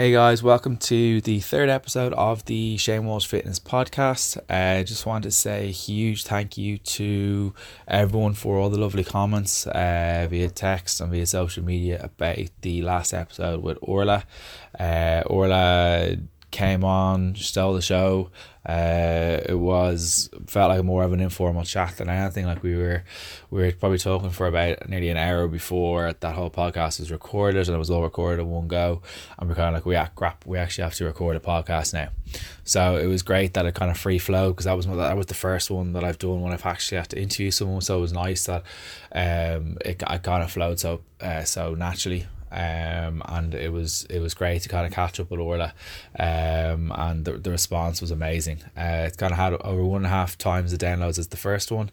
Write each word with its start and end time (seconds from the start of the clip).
Hey 0.00 0.12
guys, 0.12 0.42
welcome 0.42 0.78
to 0.78 1.20
the 1.20 1.40
third 1.40 1.68
episode 1.68 2.14
of 2.14 2.46
the 2.46 2.78
Shane 2.78 3.04
Walsh 3.04 3.26
Fitness 3.26 3.58
Podcast. 3.58 4.38
I 4.48 4.80
uh, 4.80 4.82
just 4.82 5.04
want 5.04 5.24
to 5.24 5.30
say 5.30 5.68
a 5.68 5.70
huge 5.70 6.24
thank 6.24 6.56
you 6.56 6.78
to 6.78 7.52
everyone 7.86 8.32
for 8.32 8.56
all 8.56 8.70
the 8.70 8.78
lovely 8.78 9.04
comments 9.04 9.66
uh, 9.66 10.26
via 10.30 10.48
text 10.48 11.02
and 11.02 11.12
via 11.12 11.26
social 11.26 11.62
media 11.62 12.00
about 12.02 12.38
the 12.62 12.80
last 12.80 13.12
episode 13.12 13.62
with 13.62 13.76
Orla. 13.82 14.24
Uh, 14.78 15.22
Orla 15.26 16.16
came 16.50 16.82
on, 16.82 17.34
stole 17.34 17.74
the 17.74 17.82
show. 17.82 18.30
Uh, 18.66 19.40
it 19.48 19.58
was 19.58 20.28
felt 20.46 20.68
like 20.68 20.84
more 20.84 21.02
of 21.02 21.12
an 21.12 21.20
informal 21.20 21.64
chat 21.64 21.96
than 21.96 22.10
anything. 22.10 22.44
Like 22.44 22.62
we 22.62 22.76
were, 22.76 23.04
we 23.50 23.62
were 23.62 23.72
probably 23.72 23.98
talking 23.98 24.30
for 24.30 24.46
about 24.46 24.88
nearly 24.88 25.08
an 25.08 25.16
hour 25.16 25.48
before 25.48 26.12
that 26.12 26.34
whole 26.34 26.50
podcast 26.50 27.00
was 27.00 27.10
recorded, 27.10 27.68
and 27.68 27.74
it 27.74 27.78
was 27.78 27.90
all 27.90 28.02
recorded 28.02 28.42
in 28.42 28.50
one 28.50 28.68
go. 28.68 29.00
And 29.38 29.48
we're 29.48 29.54
kind 29.54 29.68
of 29.68 29.74
like, 29.74 29.86
we 29.86 29.96
act 29.96 30.14
crap, 30.14 30.46
we 30.46 30.58
actually 30.58 30.84
have 30.84 30.94
to 30.94 31.06
record 31.06 31.36
a 31.36 31.40
podcast 31.40 31.94
now. 31.94 32.10
So 32.64 32.96
it 32.96 33.06
was 33.06 33.22
great 33.22 33.54
that 33.54 33.66
it 33.66 33.74
kind 33.74 33.90
of 33.90 33.98
free 33.98 34.18
flow 34.18 34.50
because 34.50 34.66
that 34.66 34.76
was 34.76 34.86
that 34.86 35.16
was 35.16 35.26
the 35.26 35.34
first 35.34 35.70
one 35.70 35.92
that 35.94 36.04
I've 36.04 36.18
done 36.18 36.40
when 36.40 36.52
I've 36.52 36.66
actually 36.66 36.98
had 36.98 37.08
to 37.10 37.20
interview 37.20 37.50
someone. 37.50 37.80
So 37.80 37.98
it 37.98 38.00
was 38.02 38.12
nice 38.12 38.44
that 38.46 38.62
um 39.12 39.78
it, 39.84 40.02
it 40.08 40.22
kind 40.22 40.42
of 40.42 40.52
flowed 40.52 40.78
so 40.78 41.00
uh, 41.20 41.42
so 41.44 41.74
naturally 41.74 42.26
um, 42.50 43.22
and 43.26 43.54
it 43.54 43.72
was 43.72 44.04
it 44.10 44.20
was 44.20 44.34
great 44.34 44.62
to 44.62 44.68
kind 44.68 44.86
of 44.86 44.92
catch 44.92 45.20
up 45.20 45.30
with 45.30 45.40
Orla, 45.40 45.72
um, 46.18 46.92
and 46.94 47.24
the, 47.24 47.32
the 47.32 47.50
response 47.50 48.00
was 48.00 48.10
amazing. 48.10 48.62
Uh, 48.76 49.08
it 49.08 49.16
kind 49.16 49.32
of 49.32 49.38
had 49.38 49.54
over 49.54 49.84
one 49.84 49.98
and 49.98 50.06
a 50.06 50.10
half 50.10 50.36
times 50.36 50.72
the 50.72 50.78
downloads 50.78 51.18
as 51.18 51.28
the 51.28 51.36
first 51.36 51.70
one, 51.70 51.90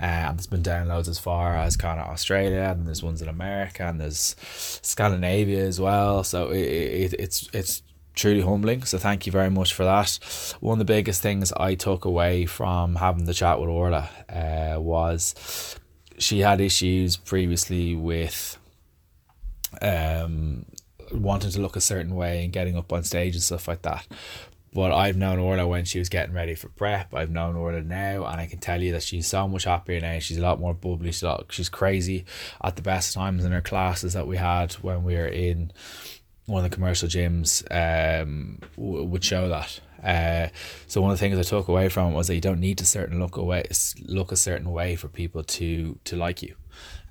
uh, 0.00 0.04
and 0.04 0.38
there's 0.38 0.46
been 0.46 0.62
downloads 0.62 1.08
as 1.08 1.18
far 1.18 1.56
as 1.56 1.76
kind 1.76 2.00
of 2.00 2.06
Australia, 2.06 2.74
and 2.76 2.86
there's 2.86 3.02
ones 3.02 3.20
in 3.22 3.28
America, 3.28 3.84
and 3.84 4.00
there's 4.00 4.36
Scandinavia 4.82 5.64
as 5.64 5.80
well. 5.80 6.22
So 6.24 6.50
it, 6.50 6.60
it 6.60 7.12
it's 7.18 7.48
it's 7.52 7.82
truly 8.14 8.40
humbling. 8.40 8.82
So 8.84 8.98
thank 8.98 9.26
you 9.26 9.32
very 9.32 9.50
much 9.50 9.74
for 9.74 9.84
that. 9.84 10.18
One 10.60 10.80
of 10.80 10.86
the 10.86 10.92
biggest 10.92 11.22
things 11.22 11.52
I 11.52 11.74
took 11.74 12.04
away 12.04 12.46
from 12.46 12.96
having 12.96 13.26
the 13.26 13.34
chat 13.34 13.60
with 13.60 13.68
Orla 13.68 14.08
uh, 14.28 14.80
was 14.80 15.78
she 16.18 16.40
had 16.40 16.60
issues 16.60 17.16
previously 17.16 17.94
with 17.94 18.58
um, 19.82 20.66
wanting 21.12 21.50
to 21.50 21.60
look 21.60 21.76
a 21.76 21.80
certain 21.80 22.14
way 22.14 22.44
and 22.44 22.52
getting 22.52 22.76
up 22.76 22.92
on 22.92 23.04
stage 23.04 23.34
and 23.34 23.42
stuff 23.42 23.68
like 23.68 23.82
that. 23.82 24.06
But 24.72 24.92
I've 24.92 25.16
known 25.16 25.38
Orla 25.38 25.66
when 25.66 25.86
she 25.86 25.98
was 25.98 26.10
getting 26.10 26.34
ready 26.34 26.54
for 26.54 26.68
prep. 26.68 27.14
I've 27.14 27.30
known 27.30 27.56
Orla 27.56 27.80
now, 27.80 28.26
and 28.26 28.38
I 28.38 28.46
can 28.46 28.58
tell 28.58 28.82
you 28.82 28.92
that 28.92 29.02
she's 29.02 29.26
so 29.26 29.48
much 29.48 29.64
happier 29.64 30.00
now. 30.00 30.18
She's 30.18 30.36
a 30.36 30.42
lot 30.42 30.60
more 30.60 30.74
bubbly. 30.74 31.12
She's, 31.12 31.22
lot, 31.22 31.46
she's 31.48 31.70
crazy 31.70 32.26
at 32.62 32.76
the 32.76 32.82
best 32.82 33.14
times 33.14 33.44
in 33.44 33.52
her 33.52 33.62
classes 33.62 34.12
that 34.12 34.26
we 34.26 34.36
had 34.36 34.74
when 34.74 35.02
we 35.02 35.14
were 35.14 35.28
in 35.28 35.72
one 36.44 36.64
of 36.64 36.70
the 36.70 36.74
commercial 36.74 37.08
gyms 37.08 37.64
um, 37.70 38.58
would 38.76 39.24
show 39.24 39.48
that. 39.48 39.80
Uh, 40.02 40.48
so 40.86 41.00
one 41.00 41.10
of 41.10 41.18
the 41.18 41.20
things 41.20 41.38
I 41.38 41.42
took 41.42 41.68
away 41.68 41.88
from 41.88 42.12
it 42.12 42.14
was 42.14 42.28
that 42.28 42.34
you 42.34 42.40
don't 42.40 42.60
need 42.60 42.78
to 42.78 42.84
certain 42.84 43.18
look 43.18 43.36
away 43.36 43.64
look 44.04 44.30
a 44.30 44.36
certain 44.36 44.70
way 44.70 44.94
for 44.94 45.08
people 45.08 45.42
to 45.42 45.98
to 46.04 46.16
like 46.16 46.42
you, 46.42 46.54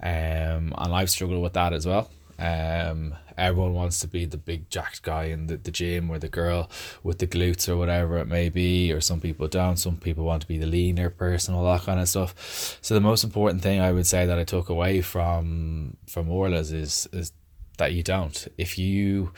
um, 0.01 0.73
and 0.77 0.93
I've 0.93 1.09
struggled 1.09 1.41
with 1.41 1.53
that 1.53 1.73
as 1.73 1.85
well. 1.85 2.09
Um, 2.37 3.15
everyone 3.37 3.73
wants 3.73 3.99
to 3.99 4.07
be 4.07 4.25
the 4.25 4.37
big 4.37 4.69
jacked 4.69 5.03
guy 5.03 5.25
in 5.25 5.47
the, 5.47 5.57
the 5.57 5.71
gym 5.71 6.09
or 6.09 6.19
the 6.19 6.27
girl 6.27 6.69
with 7.03 7.19
the 7.19 7.27
glutes 7.27 7.69
or 7.69 7.77
whatever 7.77 8.17
it 8.17 8.27
may 8.27 8.49
be, 8.49 8.91
or 8.91 9.01
some 9.01 9.21
people 9.21 9.47
don't. 9.47 9.77
Some 9.77 9.97
people 9.97 10.25
want 10.25 10.41
to 10.41 10.47
be 10.47 10.57
the 10.57 10.65
leaner 10.65 11.09
person, 11.09 11.53
all 11.53 11.65
that 11.65 11.83
kind 11.83 11.99
of 11.99 12.09
stuff. 12.09 12.79
So 12.81 12.93
the 12.93 13.01
most 13.01 13.23
important 13.23 13.61
thing 13.61 13.79
I 13.79 13.91
would 13.91 14.07
say 14.07 14.25
that 14.25 14.39
I 14.39 14.43
took 14.43 14.69
away 14.69 15.01
from 15.01 15.97
from 16.07 16.29
Orla's 16.29 16.71
is 16.71 17.07
is 17.13 17.31
that 17.77 17.93
you 17.93 18.03
don't. 18.03 18.47
If 18.57 18.77
you 18.77 19.31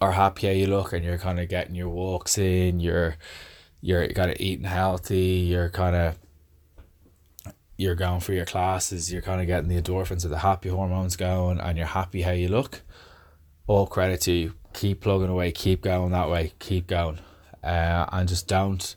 are 0.00 0.12
happy 0.12 0.46
how 0.48 0.52
you 0.52 0.66
look 0.66 0.92
and 0.92 1.04
you're 1.04 1.18
kind 1.18 1.38
of 1.38 1.48
getting 1.48 1.74
your 1.74 1.88
walks 1.88 2.38
in, 2.38 2.80
you're 2.80 3.16
you're 3.80 4.08
kind 4.08 4.30
of 4.30 4.36
eating 4.40 4.64
healthy, 4.64 5.46
you're 5.50 5.68
kind 5.68 5.96
of 5.96 6.18
you're 7.82 7.94
going 7.94 8.20
for 8.20 8.32
your 8.32 8.46
classes, 8.46 9.12
you're 9.12 9.22
kind 9.22 9.40
of 9.40 9.46
getting 9.46 9.68
the 9.68 9.80
endorphins 9.80 10.24
or 10.24 10.28
the 10.28 10.38
happy 10.38 10.68
hormones 10.68 11.16
going, 11.16 11.60
and 11.60 11.76
you're 11.76 11.86
happy 11.86 12.22
how 12.22 12.30
you 12.30 12.48
look. 12.48 12.82
All 13.66 13.86
credit 13.86 14.20
to 14.22 14.32
you. 14.32 14.54
Keep 14.72 15.02
plugging 15.02 15.28
away, 15.28 15.52
keep 15.52 15.82
going 15.82 16.12
that 16.12 16.30
way, 16.30 16.52
keep 16.58 16.86
going, 16.86 17.18
uh, 17.62 18.06
and 18.10 18.28
just 18.28 18.48
don't. 18.48 18.94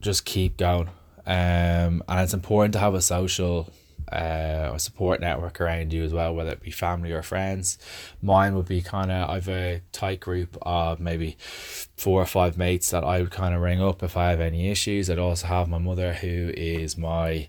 Just 0.00 0.24
keep 0.24 0.56
going, 0.56 0.88
um, 1.26 2.02
and 2.08 2.20
it's 2.20 2.34
important 2.34 2.72
to 2.72 2.80
have 2.80 2.94
a 2.94 3.00
social 3.00 3.70
uh, 4.12 4.72
a 4.74 4.78
support 4.78 5.20
network 5.20 5.60
around 5.60 5.92
you 5.92 6.04
as 6.04 6.12
well, 6.12 6.34
whether 6.34 6.50
it 6.50 6.60
be 6.60 6.70
family 6.70 7.12
or 7.12 7.22
friends. 7.22 7.78
Mine 8.20 8.54
would 8.54 8.66
be 8.66 8.82
kind 8.82 9.10
of 9.10 9.30
I've 9.30 9.48
a 9.48 9.82
tight 9.92 10.20
group 10.20 10.56
of 10.62 11.00
maybe 11.00 11.36
four 11.38 12.20
or 12.20 12.26
five 12.26 12.56
mates 12.58 12.90
that 12.90 13.04
I 13.04 13.20
would 13.20 13.30
kind 13.30 13.54
of 13.54 13.60
ring 13.60 13.82
up 13.82 14.02
if 14.02 14.16
I 14.16 14.30
have 14.30 14.40
any 14.40 14.70
issues. 14.70 15.08
I'd 15.08 15.18
also 15.18 15.46
have 15.46 15.68
my 15.68 15.78
mother 15.78 16.14
who 16.14 16.52
is 16.56 16.96
my 16.96 17.48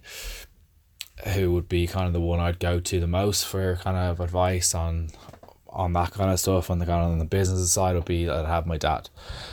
who 1.34 1.54
would 1.54 1.70
be 1.70 1.88
kind 1.88 2.08
of 2.08 2.14
the 2.14 2.20
one 2.20 2.40
I'd 2.40 2.60
go 2.60 2.80
to 2.80 3.00
the 3.00 3.08
most 3.08 3.46
for 3.46 3.76
kind 3.78 3.98
of 3.98 4.20
advice 4.20 4.76
on 4.76 5.10
on 5.70 5.94
that 5.94 6.12
kind 6.12 6.32
of 6.32 6.40
stuff 6.40 6.70
on 6.70 6.78
the 6.78 6.86
kind 6.86 7.04
of 7.04 7.12
on 7.12 7.20
the 7.20 7.26
business 7.26 7.72
side 7.72 7.96
would 7.96 8.06
be 8.06 8.30
I'd 8.30 8.46
have 8.46 8.68
my 8.68 8.78
dad. 8.78 9.10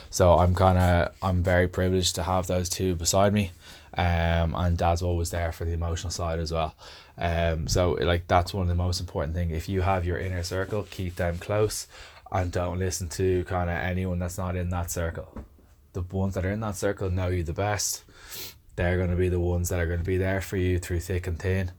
So 0.09 0.37
I'm 0.37 0.53
kind 0.53 0.77
of 0.77 1.13
I'm 1.21 1.43
very 1.43 1.67
privileged 1.67 2.15
to 2.15 2.23
have 2.23 2.47
those 2.47 2.69
two 2.69 2.95
beside 2.95 3.33
me 3.33 3.51
um, 3.95 4.55
and 4.55 4.77
dad's 4.77 5.01
always 5.01 5.31
there 5.31 5.51
for 5.51 5.65
the 5.65 5.73
emotional 5.73 6.11
side 6.11 6.39
as 6.39 6.51
well. 6.51 6.75
Um, 7.17 7.67
so 7.67 7.91
like 7.99 8.27
that's 8.27 8.53
one 8.53 8.63
of 8.63 8.69
the 8.69 8.75
most 8.75 8.99
important 8.99 9.35
thing. 9.35 9.51
If 9.51 9.67
you 9.67 9.81
have 9.81 10.05
your 10.05 10.17
inner 10.17 10.43
circle, 10.43 10.87
keep 10.89 11.15
them 11.15 11.37
close, 11.37 11.87
and 12.31 12.51
don't 12.51 12.79
listen 12.79 13.09
to 13.09 13.43
kind 13.45 13.69
of 13.69 13.77
anyone 13.77 14.19
that's 14.19 14.37
not 14.37 14.55
in 14.55 14.69
that 14.69 14.91
circle. 14.91 15.45
The 15.93 16.01
ones 16.01 16.35
that 16.35 16.45
are 16.45 16.51
in 16.51 16.61
that 16.61 16.77
circle 16.77 17.09
know 17.09 17.27
you 17.27 17.43
the 17.43 17.53
best. 17.53 18.03
They're 18.77 18.97
going 18.97 19.09
to 19.09 19.17
be 19.17 19.29
the 19.29 19.39
ones 19.39 19.69
that 19.69 19.79
are 19.79 19.85
going 19.85 19.99
to 19.99 20.05
be 20.05 20.17
there 20.17 20.39
for 20.39 20.55
you 20.55 20.79
through 20.79 21.01
thick 21.01 21.27
and 21.27 21.37
thin, 21.37 21.71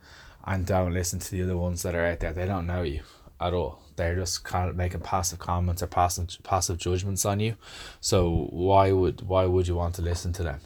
and 0.44 0.66
don't 0.66 0.92
listen 0.92 1.18
to 1.18 1.30
the 1.30 1.42
other 1.42 1.56
ones 1.56 1.82
that 1.82 1.94
are 1.94 2.04
out 2.04 2.20
there. 2.20 2.34
They 2.34 2.46
don't 2.46 2.66
know 2.66 2.82
you 2.82 3.00
at 3.40 3.54
all. 3.54 3.80
They're 3.96 4.14
just 4.14 4.44
kind 4.44 4.68
of 4.68 4.76
making 4.76 5.00
passive 5.00 5.38
comments 5.38 5.82
or 5.82 5.86
passive 5.86 6.28
passive 6.42 6.78
judgments 6.78 7.24
on 7.24 7.40
you. 7.40 7.56
So 8.00 8.48
why 8.50 8.92
would 8.92 9.22
why 9.22 9.46
would 9.46 9.66
you 9.66 9.76
want 9.76 9.94
to 9.96 10.02
listen 10.02 10.32
to 10.34 10.42
them? 10.42 10.60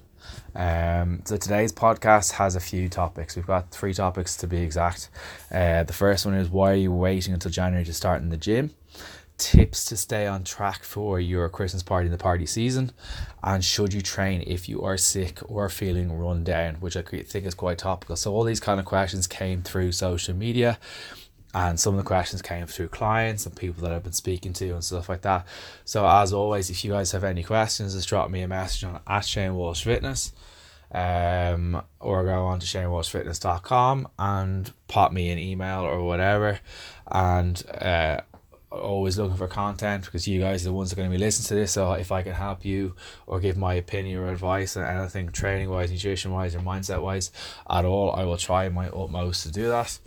Um, 0.54 1.22
so 1.25 1.37
today's 1.37 1.72
podcast 1.72 2.32
has 2.32 2.56
a 2.56 2.60
few 2.60 2.88
topics. 2.88 3.37
We've 3.37 3.47
got 3.47 3.70
three 3.70 3.94
topics 3.94 4.37
to 4.38 4.47
be 4.47 4.59
exact. 4.59 5.10
Uh, 5.53 5.82
the 5.82 5.92
first 5.92 6.25
one 6.25 6.34
is 6.34 6.48
why 6.48 6.72
are 6.72 6.76
you 6.76 6.92
waiting 6.92 7.34
until 7.34 7.50
January 7.50 7.84
to 7.84 7.92
start 7.92 8.22
in 8.22 8.31
the 8.31 8.36
gym? 8.36 8.70
Tips 9.38 9.84
to 9.86 9.98
stay 9.98 10.26
on 10.26 10.44
track 10.44 10.82
for 10.82 11.20
your 11.20 11.48
Christmas 11.50 11.82
party 11.82 12.06
in 12.06 12.12
the 12.12 12.16
party 12.16 12.47
season, 12.47 12.92
and 13.44 13.62
should 13.62 13.92
you 13.92 14.00
train 14.00 14.42
if 14.47 14.66
you 14.66 14.81
are 14.81 14.97
sick 14.97 15.41
or 15.47 15.69
feeling 15.69 16.10
run 16.10 16.42
down, 16.42 16.76
which 16.76 16.97
I 16.97 17.03
think 17.03 17.44
is 17.44 17.54
quite 17.54 17.76
topical. 17.76 18.16
So 18.16 18.32
all 18.32 18.44
these 18.44 18.60
kind 18.60 18.81
of 18.81 18.86
questions 18.86 19.26
came 19.26 19.62
through 19.62 19.92
social 19.92 20.34
media 20.34 20.78
and 21.56 21.80
some 21.80 21.94
of 21.94 21.98
the 21.98 22.06
questions 22.06 22.42
came 22.42 22.66
through 22.66 22.88
clients 22.88 23.46
and 23.46 23.56
people 23.56 23.82
that 23.82 23.90
I've 23.90 24.02
been 24.02 24.12
speaking 24.12 24.52
to 24.52 24.72
and 24.72 24.84
stuff 24.84 25.08
like 25.08 25.22
that. 25.22 25.46
So 25.86 26.06
as 26.06 26.34
always, 26.34 26.68
if 26.68 26.84
you 26.84 26.92
guys 26.92 27.12
have 27.12 27.24
any 27.24 27.42
questions, 27.42 27.94
just 27.94 28.10
drop 28.10 28.28
me 28.28 28.42
a 28.42 28.48
message 28.48 28.84
on 28.84 29.00
at 29.06 29.24
Shane 29.24 29.54
Walsh 29.54 29.82
Fitness, 29.82 30.34
um, 30.92 31.82
or 31.98 32.24
go 32.24 32.44
on 32.44 32.60
to 32.60 32.66
ShaneWalshFitness.com 32.66 34.08
and 34.18 34.70
pop 34.86 35.12
me 35.12 35.30
an 35.30 35.38
email 35.38 35.80
or 35.80 36.02
whatever, 36.02 36.60
and 37.10 37.62
uh, 37.70 38.20
always 38.70 39.16
looking 39.16 39.38
for 39.38 39.48
content 39.48 40.04
because 40.04 40.28
you 40.28 40.42
guys 40.42 40.60
are 40.66 40.68
the 40.68 40.74
ones 40.74 40.90
that 40.90 40.98
are 40.98 41.00
going 41.00 41.10
to 41.10 41.16
be 41.16 41.24
listening 41.24 41.46
to 41.46 41.54
this. 41.54 41.72
So 41.72 41.92
if 41.94 42.12
I 42.12 42.20
can 42.20 42.34
help 42.34 42.66
you 42.66 42.96
or 43.26 43.40
give 43.40 43.56
my 43.56 43.72
opinion 43.72 44.18
or 44.18 44.28
advice 44.30 44.76
on 44.76 44.84
anything 44.84 45.30
training 45.30 45.70
wise, 45.70 45.90
nutrition 45.90 46.32
wise, 46.32 46.54
or 46.54 46.60
mindset 46.60 47.00
wise 47.00 47.30
at 47.70 47.86
all, 47.86 48.12
I 48.12 48.24
will 48.24 48.36
try 48.36 48.68
my 48.68 48.88
utmost 48.90 49.44
to 49.44 49.50
do 49.50 49.68
that. 49.68 49.98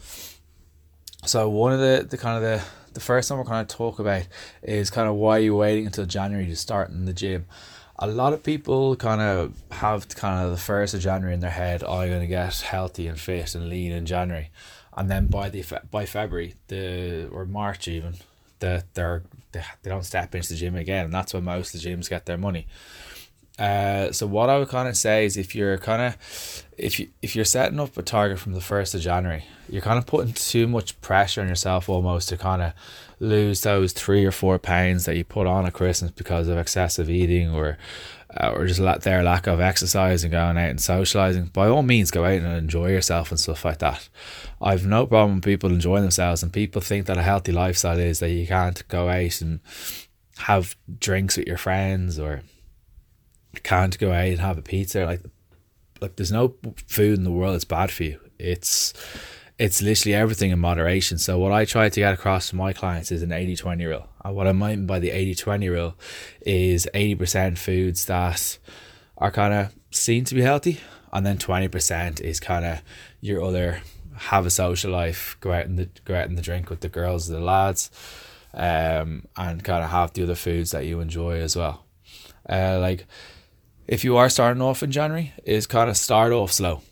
So 1.25 1.49
one 1.49 1.73
of 1.73 1.79
the, 1.79 2.07
the 2.09 2.17
kind 2.17 2.37
of 2.37 2.41
the 2.43 2.63
the 2.93 2.99
first 2.99 3.29
thing 3.29 3.37
we're 3.37 3.43
going 3.43 3.65
to 3.65 3.75
talk 3.75 3.99
about 3.99 4.23
is 4.63 4.89
kind 4.89 5.07
of 5.07 5.15
why 5.15 5.37
you're 5.37 5.55
waiting 5.55 5.85
until 5.85 6.05
January 6.05 6.47
to 6.47 6.55
start 6.55 6.89
in 6.89 7.05
the 7.05 7.13
gym. 7.13 7.45
A 7.99 8.07
lot 8.07 8.33
of 8.33 8.43
people 8.43 8.95
kind 8.95 9.21
of 9.21 9.53
have 9.71 10.07
kind 10.09 10.43
of 10.43 10.51
the 10.51 10.57
first 10.57 10.93
of 10.93 11.01
January 11.01 11.33
in 11.33 11.39
their 11.39 11.49
head. 11.51 11.83
Oh, 11.85 11.99
I'm 11.99 12.09
going 12.09 12.21
to 12.21 12.27
get 12.27 12.55
healthy 12.61 13.07
and 13.07 13.19
fit 13.19 13.53
and 13.53 13.69
lean 13.69 13.91
in 13.91 14.05
January, 14.05 14.49
and 14.95 15.09
then 15.09 15.27
by 15.27 15.49
the 15.49 15.63
by 15.91 16.05
February 16.05 16.55
the 16.67 17.27
or 17.31 17.45
March 17.45 17.87
even, 17.87 18.15
that 18.59 18.93
they're 18.93 19.23
they, 19.51 19.63
they 19.83 19.89
don't 19.89 20.05
step 20.05 20.33
into 20.33 20.49
the 20.49 20.55
gym 20.55 20.75
again, 20.75 21.05
and 21.05 21.13
that's 21.13 21.33
when 21.33 21.43
most 21.43 21.75
of 21.75 21.81
the 21.81 21.89
gyms 21.89 22.09
get 22.09 22.25
their 22.25 22.37
money. 22.37 22.67
Uh, 23.59 24.11
so 24.13 24.25
what 24.25 24.49
I 24.49 24.57
would 24.57 24.69
kind 24.69 24.87
of 24.87 24.95
say 24.95 25.25
is 25.25 25.35
if 25.35 25.53
you're 25.53 25.77
kind 25.77 26.01
of 26.01 26.63
if 26.77 26.97
you 26.97 27.09
if 27.21 27.35
you're 27.35 27.43
setting 27.43 27.79
up 27.79 27.97
a 27.97 28.01
target 28.01 28.39
from 28.39 28.53
the 28.53 28.61
first 28.61 28.95
of 28.95 29.01
January, 29.01 29.43
you're 29.67 29.81
kind 29.81 29.97
of 29.97 30.05
putting 30.05 30.31
too 30.31 30.65
much 30.65 30.99
pressure 31.01 31.41
on 31.41 31.49
yourself 31.49 31.89
almost 31.89 32.29
to 32.29 32.37
kind 32.37 32.61
of 32.61 32.73
lose 33.19 33.61
those 33.61 33.91
three 33.91 34.25
or 34.25 34.31
four 34.31 34.57
pounds 34.59 35.03
that 35.05 35.17
you 35.17 35.25
put 35.25 35.45
on 35.45 35.65
at 35.65 35.73
Christmas 35.73 36.11
because 36.11 36.47
of 36.47 36.57
excessive 36.57 37.09
eating 37.09 37.49
or 37.49 37.77
uh, 38.37 38.53
or 38.55 38.65
just 38.65 38.79
let 38.79 39.01
their 39.01 39.23
lack 39.23 39.45
of 39.45 39.59
exercise 39.59 40.23
and 40.23 40.31
going 40.31 40.57
out 40.57 40.69
and 40.69 40.79
socializing. 40.79 41.45
By 41.47 41.67
all 41.67 41.83
means, 41.83 42.11
go 42.11 42.23
out 42.23 42.33
and 42.33 42.45
enjoy 42.45 42.91
yourself 42.91 43.29
and 43.29 43.39
stuff 43.39 43.65
like 43.65 43.79
that. 43.79 44.07
I've 44.61 44.85
no 44.85 45.05
problem 45.05 45.35
with 45.35 45.43
people 45.43 45.69
enjoying 45.69 46.03
themselves, 46.03 46.43
and 46.43 46.53
people 46.53 46.81
think 46.81 47.07
that 47.07 47.17
a 47.17 47.23
healthy 47.23 47.51
lifestyle 47.51 47.99
is 47.99 48.19
that 48.19 48.29
you 48.29 48.47
can't 48.47 48.87
go 48.87 49.09
out 49.09 49.41
and 49.41 49.59
have 50.37 50.77
drinks 50.99 51.35
with 51.35 51.47
your 51.47 51.57
friends 51.57 52.17
or 52.17 52.43
can't 53.63 53.97
go 53.97 54.11
out 54.11 54.25
and 54.27 54.39
have 54.39 54.57
a 54.57 54.61
pizza. 54.61 55.05
Like, 55.05 55.21
like 56.01 56.15
there's 56.15 56.31
no 56.31 56.55
food 56.87 57.17
in 57.17 57.23
the 57.23 57.31
world 57.31 57.53
that's 57.53 57.65
bad 57.65 57.91
for 57.91 58.03
you. 58.03 58.19
It's 58.37 58.93
it's 59.57 59.81
literally 59.81 60.15
everything 60.15 60.51
in 60.51 60.59
moderation. 60.59 61.17
So 61.17 61.37
what 61.37 61.51
I 61.51 61.65
try 61.65 61.89
to 61.89 61.99
get 61.99 62.13
across 62.13 62.49
to 62.49 62.55
my 62.55 62.71
clients 62.71 63.11
is 63.11 63.21
an 63.21 63.31
80-20 63.31 63.87
rule. 63.87 64.07
And 64.23 64.33
what 64.33 64.47
I 64.47 64.53
mean 64.53 64.85
by 64.85 64.99
the 64.99 65.09
80-20 65.09 65.69
rule 65.69 65.95
is 66.45 66.87
80% 66.93 67.57
foods 67.57 68.05
that 68.05 68.57
are 69.17 69.31
kind 69.31 69.53
of 69.53 69.75
seen 69.91 70.23
to 70.23 70.35
be 70.35 70.41
healthy 70.41 70.79
and 71.11 71.25
then 71.25 71.37
20% 71.37 72.21
is 72.21 72.39
kind 72.39 72.63
of 72.63 72.81
your 73.19 73.43
other 73.43 73.81
have 74.15 74.45
a 74.45 74.49
social 74.49 74.91
life, 74.91 75.37
go 75.39 75.51
out 75.51 75.65
and 75.65 75.77
the, 75.77 75.89
go 76.05 76.15
out 76.15 76.27
and 76.27 76.37
the 76.37 76.41
drink 76.41 76.69
with 76.69 76.81
the 76.81 76.89
girls, 76.89 77.27
the 77.27 77.39
lads, 77.39 77.89
um, 78.53 79.25
and 79.35 79.63
kind 79.63 79.83
of 79.83 79.89
have 79.89 80.13
the 80.13 80.23
other 80.23 80.35
foods 80.35 80.71
that 80.71 80.85
you 80.85 80.99
enjoy 80.99 81.39
as 81.39 81.55
well. 81.55 81.85
Uh, 82.47 82.77
like 82.79 83.05
if 83.89 84.03
you 84.03 84.17
are 84.17 84.29
starting 84.29 84.61
off 84.61 84.83
in 84.83 84.91
January, 84.91 85.33
is 85.43 85.65
kind 85.65 85.89
of 85.89 85.97
start 85.97 86.31
off 86.31 86.51
slow. 86.51 86.83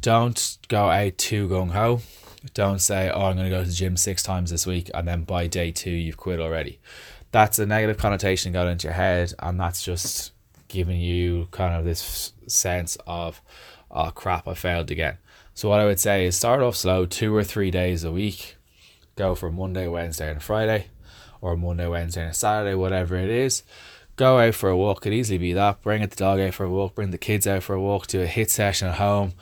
Don't 0.00 0.56
go 0.68 0.88
out 0.88 1.18
too 1.18 1.48
gung 1.48 1.72
ho. 1.72 2.00
Don't 2.54 2.78
say, 2.78 3.10
oh, 3.10 3.26
I'm 3.26 3.36
going 3.36 3.50
to 3.50 3.54
go 3.54 3.62
to 3.62 3.68
the 3.68 3.74
gym 3.74 3.98
six 3.98 4.22
times 4.22 4.50
this 4.50 4.66
week, 4.66 4.90
and 4.94 5.06
then 5.06 5.24
by 5.24 5.48
day 5.48 5.70
two, 5.70 5.90
you've 5.90 6.16
quit 6.16 6.40
already. 6.40 6.80
That's 7.30 7.58
a 7.58 7.66
negative 7.66 7.98
connotation 7.98 8.54
got 8.54 8.68
into 8.68 8.86
your 8.86 8.94
head, 8.94 9.34
and 9.38 9.60
that's 9.60 9.84
just 9.84 10.32
giving 10.68 10.98
you 10.98 11.48
kind 11.50 11.74
of 11.74 11.84
this 11.84 12.32
sense 12.46 12.96
of, 13.06 13.42
oh 13.90 14.10
crap, 14.12 14.48
I 14.48 14.54
failed 14.54 14.90
again. 14.90 15.18
So, 15.52 15.68
what 15.68 15.80
I 15.80 15.84
would 15.84 16.00
say 16.00 16.24
is 16.24 16.36
start 16.36 16.62
off 16.62 16.76
slow, 16.76 17.04
two 17.04 17.36
or 17.36 17.44
three 17.44 17.70
days 17.70 18.02
a 18.02 18.12
week. 18.12 18.56
Go 19.14 19.34
for 19.34 19.52
Monday, 19.52 19.88
Wednesday, 19.88 20.30
and 20.30 20.42
Friday, 20.42 20.86
or 21.42 21.54
Monday, 21.54 21.86
Wednesday, 21.86 22.24
and 22.24 22.34
Saturday, 22.34 22.74
whatever 22.74 23.16
it 23.16 23.28
is 23.28 23.62
go 24.16 24.38
out 24.38 24.54
for 24.54 24.68
a 24.68 24.76
walk 24.76 25.02
could 25.02 25.12
easily 25.12 25.38
be 25.38 25.52
that. 25.52 25.82
Bring 25.82 26.02
the 26.02 26.16
dog 26.16 26.40
out 26.40 26.54
for 26.54 26.64
a 26.64 26.70
walk, 26.70 26.94
bring 26.94 27.10
the 27.10 27.18
kids 27.18 27.46
out 27.46 27.62
for 27.62 27.74
a 27.74 27.80
walk, 27.80 28.06
do 28.06 28.22
a 28.22 28.26
HIIT 28.26 28.50
session 28.50 28.88
at 28.88 28.96
home, 28.96 29.34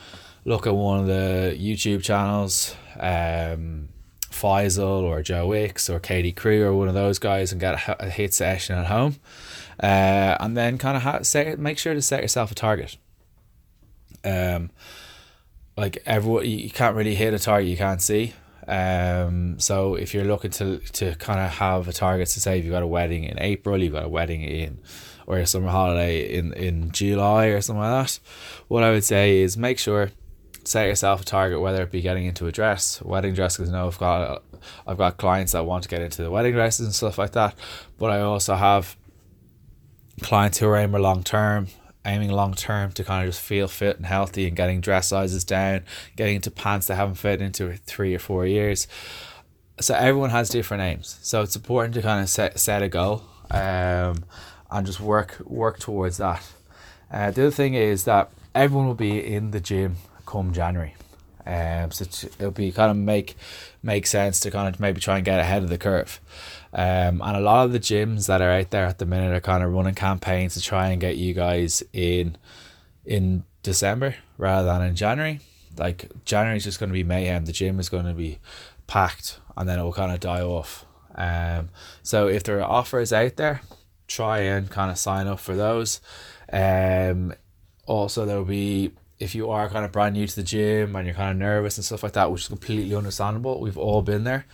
look 0.44 0.66
at 0.66 0.74
one 0.74 1.00
of 1.00 1.06
the 1.06 1.56
YouTube 1.58 2.02
channels, 2.02 2.74
um, 2.98 3.88
Faisal 4.30 5.02
or 5.02 5.22
Joe 5.22 5.46
Wicks 5.46 5.88
or 5.88 6.00
Katie 6.00 6.32
Crew 6.32 6.64
or 6.64 6.74
one 6.74 6.88
of 6.88 6.94
those 6.94 7.18
guys 7.18 7.52
and 7.52 7.60
get 7.60 7.74
a, 7.74 8.10
HIIT 8.10 8.32
session 8.32 8.76
at 8.76 8.86
home. 8.86 9.16
Uh, 9.80 10.36
and 10.40 10.56
then 10.56 10.78
kind 10.78 10.96
of 10.96 11.02
ha- 11.02 11.22
set, 11.22 11.58
make 11.58 11.78
sure 11.78 11.94
to 11.94 12.02
set 12.02 12.22
yourself 12.22 12.50
a 12.50 12.54
target. 12.54 12.96
Um, 14.24 14.70
like 15.76 16.02
everyone, 16.06 16.46
you 16.46 16.70
can't 16.70 16.96
really 16.96 17.14
hit 17.14 17.34
a 17.34 17.38
target 17.38 17.68
you 17.68 17.76
can't 17.76 18.02
see. 18.02 18.34
Um, 18.66 19.58
so 19.58 19.94
if 19.94 20.14
you're 20.14 20.24
looking 20.24 20.50
to 20.52 20.78
to 20.78 21.14
kind 21.16 21.40
of 21.40 21.50
have 21.50 21.88
a 21.88 21.92
target 21.92 22.28
to 22.28 22.40
say 22.40 22.58
if 22.58 22.64
you've 22.64 22.72
got 22.72 22.82
a 22.82 22.86
wedding 22.86 23.24
in 23.24 23.38
April, 23.40 23.82
you've 23.82 23.92
got 23.92 24.04
a 24.04 24.08
wedding 24.08 24.42
in 24.42 24.80
or 25.26 25.38
a 25.38 25.46
summer 25.46 25.68
holiday 25.68 26.34
in, 26.34 26.52
in 26.52 26.90
July 26.90 27.46
or 27.46 27.60
something 27.60 27.80
like 27.80 28.06
that, 28.06 28.18
what 28.68 28.82
I 28.82 28.90
would 28.90 29.04
say 29.04 29.38
is 29.38 29.56
make 29.56 29.78
sure 29.78 30.10
set 30.64 30.86
yourself 30.86 31.22
a 31.22 31.24
target, 31.24 31.60
whether 31.60 31.82
it 31.82 31.90
be 31.90 32.00
getting 32.00 32.26
into 32.26 32.46
a 32.46 32.52
dress, 32.52 33.00
wedding 33.02 33.34
dress, 33.34 33.56
because 33.56 33.70
I 33.70 33.72
know 33.72 33.86
I've 33.86 33.98
got 33.98 34.42
I've 34.86 34.98
got 34.98 35.16
clients 35.16 35.52
that 35.52 35.64
want 35.66 35.82
to 35.84 35.88
get 35.88 36.02
into 36.02 36.22
the 36.22 36.30
wedding 36.30 36.52
dresses 36.52 36.86
and 36.86 36.94
stuff 36.94 37.18
like 37.18 37.32
that, 37.32 37.54
but 37.98 38.10
I 38.10 38.20
also 38.20 38.54
have 38.54 38.96
clients 40.22 40.58
who 40.58 40.66
are 40.68 40.76
aiming 40.76 40.92
for 40.92 41.00
long 41.00 41.22
term 41.22 41.68
aiming 42.04 42.30
long 42.30 42.54
term 42.54 42.92
to 42.92 43.04
kind 43.04 43.24
of 43.26 43.34
just 43.34 43.44
feel 43.44 43.68
fit 43.68 43.96
and 43.96 44.06
healthy 44.06 44.46
and 44.46 44.56
getting 44.56 44.80
dress 44.80 45.08
sizes 45.08 45.44
down, 45.44 45.82
getting 46.16 46.36
into 46.36 46.50
pants 46.50 46.86
that 46.86 46.96
haven't 46.96 47.16
fit 47.16 47.40
into 47.40 47.76
three 47.86 48.14
or 48.14 48.18
four 48.18 48.46
years. 48.46 48.86
So 49.80 49.94
everyone 49.94 50.30
has 50.30 50.48
different 50.48 50.82
aims. 50.82 51.18
So 51.22 51.42
it's 51.42 51.56
important 51.56 51.94
to 51.94 52.02
kind 52.02 52.22
of 52.22 52.28
set 52.28 52.58
set 52.58 52.82
a 52.82 52.88
goal 52.88 53.24
um, 53.50 54.24
and 54.70 54.86
just 54.86 55.00
work 55.00 55.40
work 55.44 55.78
towards 55.78 56.18
that. 56.18 56.46
Uh, 57.10 57.30
the 57.30 57.42
other 57.42 57.50
thing 57.50 57.74
is 57.74 58.04
that 58.04 58.30
everyone 58.54 58.86
will 58.86 58.94
be 58.94 59.24
in 59.24 59.50
the 59.50 59.60
gym 59.60 59.96
come 60.26 60.52
January. 60.52 60.94
Um, 61.46 61.90
so 61.90 62.04
it'll 62.38 62.52
be 62.52 62.72
kind 62.72 62.90
of 62.90 62.96
make 62.96 63.36
make 63.82 64.06
sense 64.06 64.40
to 64.40 64.50
kind 64.50 64.72
of 64.72 64.80
maybe 64.80 65.00
try 65.00 65.16
and 65.16 65.24
get 65.24 65.40
ahead 65.40 65.62
of 65.62 65.68
the 65.68 65.78
curve. 65.78 66.20
Um, 66.74 67.22
and 67.22 67.36
a 67.36 67.40
lot 67.40 67.66
of 67.66 67.72
the 67.72 67.78
gyms 67.78 68.26
that 68.26 68.42
are 68.42 68.50
out 68.50 68.70
there 68.70 68.84
at 68.84 68.98
the 68.98 69.06
minute 69.06 69.32
are 69.32 69.40
kind 69.40 69.62
of 69.62 69.72
running 69.72 69.94
campaigns 69.94 70.54
to 70.54 70.60
try 70.60 70.88
and 70.88 71.00
get 71.00 71.16
you 71.16 71.32
guys 71.32 71.84
in 71.92 72.36
in 73.04 73.44
December 73.62 74.16
rather 74.38 74.66
than 74.66 74.82
in 74.82 74.96
January. 74.96 75.40
Like 75.78 76.10
January 76.24 76.56
is 76.56 76.64
just 76.64 76.80
going 76.80 76.90
to 76.90 76.94
be 76.94 77.04
mayhem. 77.04 77.44
The 77.44 77.52
gym 77.52 77.78
is 77.78 77.88
going 77.88 78.06
to 78.06 78.12
be 78.12 78.40
packed, 78.88 79.38
and 79.56 79.68
then 79.68 79.78
it 79.78 79.82
will 79.82 79.92
kind 79.92 80.12
of 80.12 80.18
die 80.18 80.42
off. 80.42 80.84
Um, 81.14 81.68
so 82.02 82.26
if 82.26 82.42
there 82.42 82.58
are 82.60 82.68
offers 82.70 83.12
out 83.12 83.36
there, 83.36 83.60
try 84.08 84.40
and 84.40 84.68
kind 84.68 84.90
of 84.90 84.98
sign 84.98 85.28
up 85.28 85.38
for 85.38 85.54
those. 85.54 86.00
Um, 86.52 87.34
also 87.86 88.24
there 88.24 88.38
will 88.38 88.44
be 88.44 88.92
if 89.20 89.34
you 89.34 89.48
are 89.48 89.68
kind 89.68 89.84
of 89.84 89.92
brand 89.92 90.14
new 90.14 90.26
to 90.26 90.36
the 90.36 90.42
gym 90.42 90.96
and 90.96 91.06
you're 91.06 91.14
kind 91.14 91.30
of 91.30 91.36
nervous 91.36 91.78
and 91.78 91.84
stuff 91.84 92.02
like 92.02 92.12
that, 92.12 92.32
which 92.32 92.42
is 92.42 92.48
completely 92.48 92.94
understandable. 92.96 93.60
We've 93.60 93.78
all 93.78 94.02
been 94.02 94.24
there 94.24 94.44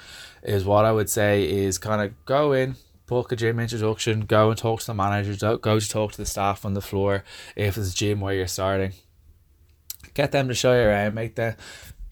is 0.42 0.64
what 0.64 0.84
I 0.84 0.92
would 0.92 1.10
say 1.10 1.48
is 1.48 1.78
kind 1.78 2.02
of 2.02 2.24
go 2.24 2.52
in, 2.52 2.76
book 3.06 3.32
a 3.32 3.36
gym 3.36 3.60
introduction, 3.60 4.22
go 4.22 4.50
and 4.50 4.58
talk 4.58 4.80
to 4.80 4.86
the 4.86 4.94
manager, 4.94 5.58
go 5.58 5.78
to 5.80 5.88
talk 5.88 6.12
to 6.12 6.18
the 6.18 6.26
staff 6.26 6.64
on 6.64 6.74
the 6.74 6.80
floor 6.80 7.24
if 7.56 7.76
it's 7.76 7.92
a 7.92 7.96
gym 7.96 8.20
where 8.20 8.34
you're 8.34 8.46
starting. 8.46 8.92
Get 10.14 10.32
them 10.32 10.48
to 10.48 10.54
show 10.54 10.72
you 10.72 10.88
around, 10.88 11.14
make 11.14 11.36
them 11.36 11.56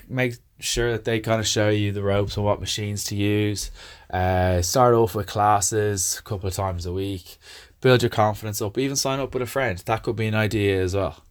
make 0.08 0.36
sure 0.60 0.92
that 0.92 1.04
they 1.04 1.20
kind 1.20 1.40
of 1.40 1.46
show 1.46 1.68
you 1.68 1.92
the 1.92 2.02
ropes 2.02 2.36
and 2.36 2.44
what 2.44 2.60
machines 2.60 3.04
to 3.04 3.16
use. 3.16 3.70
Uh, 4.10 4.62
start 4.62 4.94
off 4.94 5.14
with 5.14 5.26
classes 5.26 6.18
a 6.18 6.22
couple 6.22 6.48
of 6.48 6.54
times 6.54 6.86
a 6.86 6.92
week. 6.92 7.38
Build 7.80 8.02
your 8.02 8.10
confidence 8.10 8.60
up. 8.60 8.76
Even 8.76 8.96
sign 8.96 9.20
up 9.20 9.32
with 9.32 9.42
a 9.42 9.46
friend. 9.46 9.78
That 9.86 10.02
could 10.02 10.16
be 10.16 10.26
an 10.26 10.34
idea 10.34 10.82
as 10.82 10.96
well. 10.96 11.22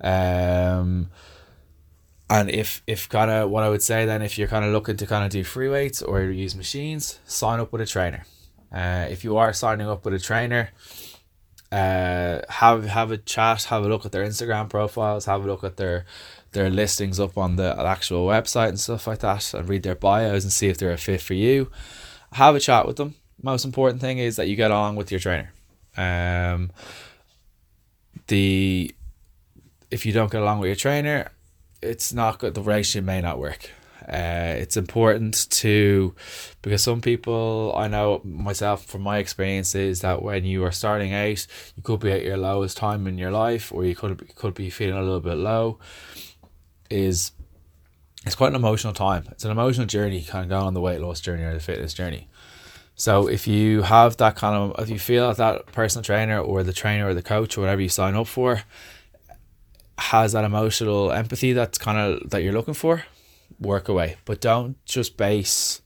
Um, 0.00 1.10
and 2.30 2.50
if 2.50 2.82
if 2.86 3.08
kind 3.08 3.30
of 3.30 3.50
what 3.50 3.64
I 3.64 3.68
would 3.68 3.82
say 3.82 4.06
then, 4.06 4.22
if 4.22 4.38
you're 4.38 4.48
kind 4.48 4.64
of 4.64 4.72
looking 4.72 4.96
to 4.96 5.06
kind 5.06 5.24
of 5.24 5.30
do 5.30 5.44
free 5.44 5.68
weights 5.68 6.02
or 6.02 6.22
use 6.22 6.54
machines, 6.54 7.20
sign 7.26 7.60
up 7.60 7.72
with 7.72 7.82
a 7.82 7.86
trainer. 7.86 8.24
Uh, 8.72 9.06
if 9.08 9.22
you 9.24 9.36
are 9.36 9.52
signing 9.52 9.86
up 9.86 10.04
with 10.04 10.14
a 10.14 10.18
trainer, 10.18 10.70
uh, 11.70 12.40
have 12.48 12.86
have 12.86 13.10
a 13.10 13.18
chat, 13.18 13.64
have 13.64 13.84
a 13.84 13.88
look 13.88 14.06
at 14.06 14.12
their 14.12 14.24
Instagram 14.24 14.68
profiles, 14.70 15.26
have 15.26 15.44
a 15.44 15.46
look 15.46 15.64
at 15.64 15.76
their 15.76 16.06
their 16.52 16.70
listings 16.70 17.20
up 17.20 17.36
on 17.36 17.56
the 17.56 17.74
actual 17.78 18.26
website 18.26 18.68
and 18.68 18.80
stuff 18.80 19.06
like 19.06 19.18
that, 19.18 19.52
and 19.54 19.68
read 19.68 19.82
their 19.82 19.94
bios 19.94 20.44
and 20.44 20.52
see 20.52 20.68
if 20.68 20.78
they're 20.78 20.92
a 20.92 20.98
fit 20.98 21.20
for 21.20 21.34
you. 21.34 21.70
Have 22.32 22.56
a 22.56 22.60
chat 22.60 22.86
with 22.86 22.96
them. 22.96 23.16
Most 23.42 23.64
important 23.64 24.00
thing 24.00 24.18
is 24.18 24.36
that 24.36 24.48
you 24.48 24.56
get 24.56 24.70
on 24.70 24.96
with 24.96 25.10
your 25.10 25.20
trainer. 25.20 25.52
Um, 25.96 26.70
the 28.28 28.94
if 29.90 30.06
you 30.06 30.12
don't 30.12 30.32
get 30.32 30.42
along 30.42 30.60
with 30.60 30.68
your 30.68 30.76
trainer, 30.76 31.30
it's 31.84 32.12
not 32.12 32.38
good. 32.38 32.54
The 32.54 32.62
ratio 32.62 33.02
may 33.02 33.20
not 33.20 33.38
work. 33.38 33.70
Uh, 34.06 34.54
it's 34.58 34.76
important 34.76 35.48
to 35.50 36.14
because 36.60 36.82
some 36.82 37.00
people 37.00 37.72
I 37.74 37.88
know 37.88 38.20
myself 38.22 38.84
from 38.84 39.00
my 39.00 39.16
experiences 39.16 40.02
that 40.02 40.22
when 40.22 40.44
you 40.44 40.62
are 40.64 40.72
starting 40.72 41.14
out, 41.14 41.46
you 41.74 41.82
could 41.82 42.00
be 42.00 42.12
at 42.12 42.22
your 42.22 42.36
lowest 42.36 42.76
time 42.76 43.06
in 43.06 43.16
your 43.16 43.30
life, 43.30 43.72
or 43.72 43.84
you 43.84 43.94
could 43.94 44.18
be, 44.18 44.26
could 44.34 44.54
be 44.54 44.68
feeling 44.68 44.98
a 44.98 45.02
little 45.02 45.20
bit 45.20 45.36
low. 45.36 45.78
Is 46.90 47.32
it's 48.26 48.34
quite 48.34 48.48
an 48.48 48.56
emotional 48.56 48.92
time. 48.92 49.24
It's 49.30 49.44
an 49.44 49.50
emotional 49.50 49.86
journey, 49.86 50.22
kind 50.22 50.44
of 50.44 50.50
going 50.50 50.66
on 50.66 50.74
the 50.74 50.80
weight 50.80 51.00
loss 51.00 51.20
journey 51.20 51.42
or 51.42 51.54
the 51.54 51.60
fitness 51.60 51.94
journey. 51.94 52.28
So 52.96 53.26
if 53.26 53.46
you 53.46 53.82
have 53.82 54.18
that 54.18 54.36
kind 54.36 54.54
of, 54.54 54.82
if 54.82 54.90
you 54.90 54.98
feel 54.98 55.28
that 55.28 55.36
that 55.38 55.72
personal 55.72 56.04
trainer 56.04 56.38
or 56.38 56.62
the 56.62 56.72
trainer 56.72 57.08
or 57.08 57.14
the 57.14 57.22
coach 57.22 57.56
or 57.56 57.62
whatever 57.62 57.80
you 57.80 57.88
sign 57.88 58.14
up 58.14 58.26
for 58.26 58.62
has 59.98 60.32
that 60.32 60.44
emotional 60.44 61.12
empathy 61.12 61.52
that's 61.52 61.78
kind 61.78 61.98
of 61.98 62.30
that 62.30 62.42
you're 62.42 62.52
looking 62.52 62.74
for, 62.74 63.04
work 63.60 63.88
away. 63.88 64.16
But 64.24 64.40
don't 64.40 64.82
just 64.84 65.16
base 65.16 65.80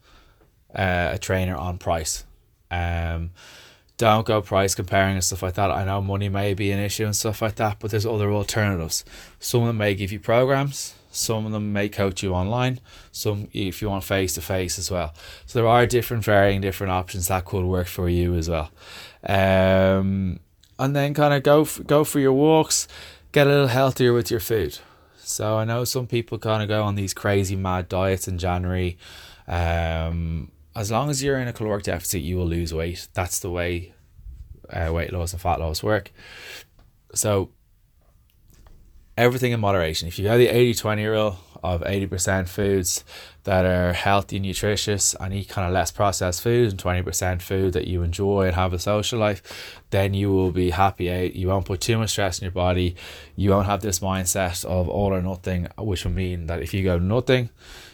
uh, 0.75 1.11
a 1.13 1.19
trainer 1.19 1.57
on 1.57 1.79
price. 1.79 2.25
Um, 2.71 3.31
don't 3.97 4.27
go 4.27 4.41
price 4.41 4.75
comparing 4.75 5.15
and 5.15 5.25
stuff 5.25 5.43
like 5.43 5.55
that. 5.55 5.71
I 5.71 5.85
know 5.85 6.01
money 6.01 6.29
may 6.29 6.55
be 6.55 6.71
an 6.71 6.79
issue 6.79 7.05
and 7.05 7.17
stuff 7.17 7.43
like 7.43 7.57
that, 7.57 7.79
but 7.81 7.91
there's 7.91 8.07
other 8.07 8.31
alternatives. 8.31 9.05
Some 9.41 9.63
of 9.63 9.67
them 9.67 9.79
may 9.79 9.95
give 9.95 10.13
you 10.13 10.21
programs. 10.21 10.95
Some 11.11 11.47
of 11.47 11.53
them 11.53 11.73
may 11.73 11.89
coach 11.89 12.23
you 12.23 12.33
online. 12.33 12.81
Some 13.11 13.49
if 13.53 13.83
you 13.83 13.89
want 13.89 14.05
face 14.05 14.35
to 14.35 14.41
face 14.41 14.79
as 14.79 14.91
well. 14.91 15.15
So 15.47 15.59
there 15.59 15.69
are 15.69 15.85
different 15.85 16.23
varying 16.25 16.61
different 16.61 16.93
options 16.93 17.29
that 17.29 17.45
could 17.45 17.65
work 17.65 17.89
for 17.89 18.09
you 18.09 18.35
as 18.35 18.49
well. 18.49 18.71
Um, 19.27 20.39
and 20.79 20.95
then 20.95 21.15
kind 21.15 21.35
of 21.35 21.43
go 21.43 21.65
go 21.65 22.05
for 22.05 22.21
your 22.21 22.35
walks, 22.35 22.87
get 23.33 23.47
a 23.47 23.51
little 23.51 23.67
healthier 23.69 24.13
with 24.13 24.31
your 24.31 24.41
food. 24.41 24.79
So 25.17 25.59
I 25.59 25.65
know 25.65 25.85
some 25.85 26.07
people 26.07 26.39
kind 26.39 26.63
of 26.63 26.69
go 26.69 26.83
on 26.83 26.95
these 26.95 27.13
crazy 27.13 27.57
mad 27.57 27.89
diets 27.89 28.29
in 28.29 28.39
January. 28.39 28.97
Um, 29.47 30.51
as 30.75 30.91
long 30.91 31.11
as 31.11 31.23
you're 31.23 31.39
in 31.39 31.49
a 31.49 31.53
caloric 31.53 31.85
deficit, 31.85 32.23
you 32.23 32.37
will 32.37 32.47
lose 32.47 32.73
weight. 32.73 33.09
That's 33.13 33.41
the 33.41 33.51
way 33.51 33.93
uh, 34.71 34.91
weight 34.93 35.13
loss 35.13 35.33
and 35.33 35.43
fat 35.43 35.61
loss 35.61 35.83
work. 35.83 36.13
So 37.15 37.51
everything 39.17 39.53
in 39.53 39.61
moderation. 39.61 40.09
If 40.09 40.19
you 40.19 40.25
go 40.25 40.39
the 40.39 40.49
80 40.49 40.75
20 40.75 41.05
rule 41.07 41.39
of 41.63 41.83
80% 41.83 42.49
foods 42.49 43.05
that 43.49 43.65
are 43.65 43.95
healthy 43.95 44.39
nutritious 44.39 45.15
and 45.19 45.33
eat 45.33 45.49
kind 45.49 45.67
of 45.67 45.73
less 45.73 45.91
processed 45.91 46.43
food 46.43 46.69
and 46.69 46.79
20% 46.79 47.41
food 47.41 47.73
that 47.73 47.87
you 47.87 48.03
enjoy 48.03 48.45
and 48.45 48.55
have 48.55 48.75
a 48.75 48.79
social 48.79 49.19
life, 49.19 49.81
then 49.89 50.13
you 50.13 50.31
will 50.31 50.51
be 50.51 50.69
happy 50.69 51.11
out. 51.11 51.35
You 51.35 51.49
won't 51.49 51.65
put 51.65 51.81
too 51.81 51.97
much 51.97 52.11
stress 52.11 52.39
in 52.39 52.45
your 52.45 52.53
body. 52.53 52.95
You 53.37 53.49
won't 53.49 53.65
have 53.65 53.81
this 53.81 54.01
mindset 54.01 54.67
of 54.67 54.91
all 54.91 55.15
or 55.15 55.23
nothing, 55.23 55.67
which 55.79 56.05
will 56.05 56.13
mean 56.13 56.47
that 56.49 56.61
if 56.61 56.75
you 56.75 56.85
go 56.85 56.99
nothing, 56.99 57.49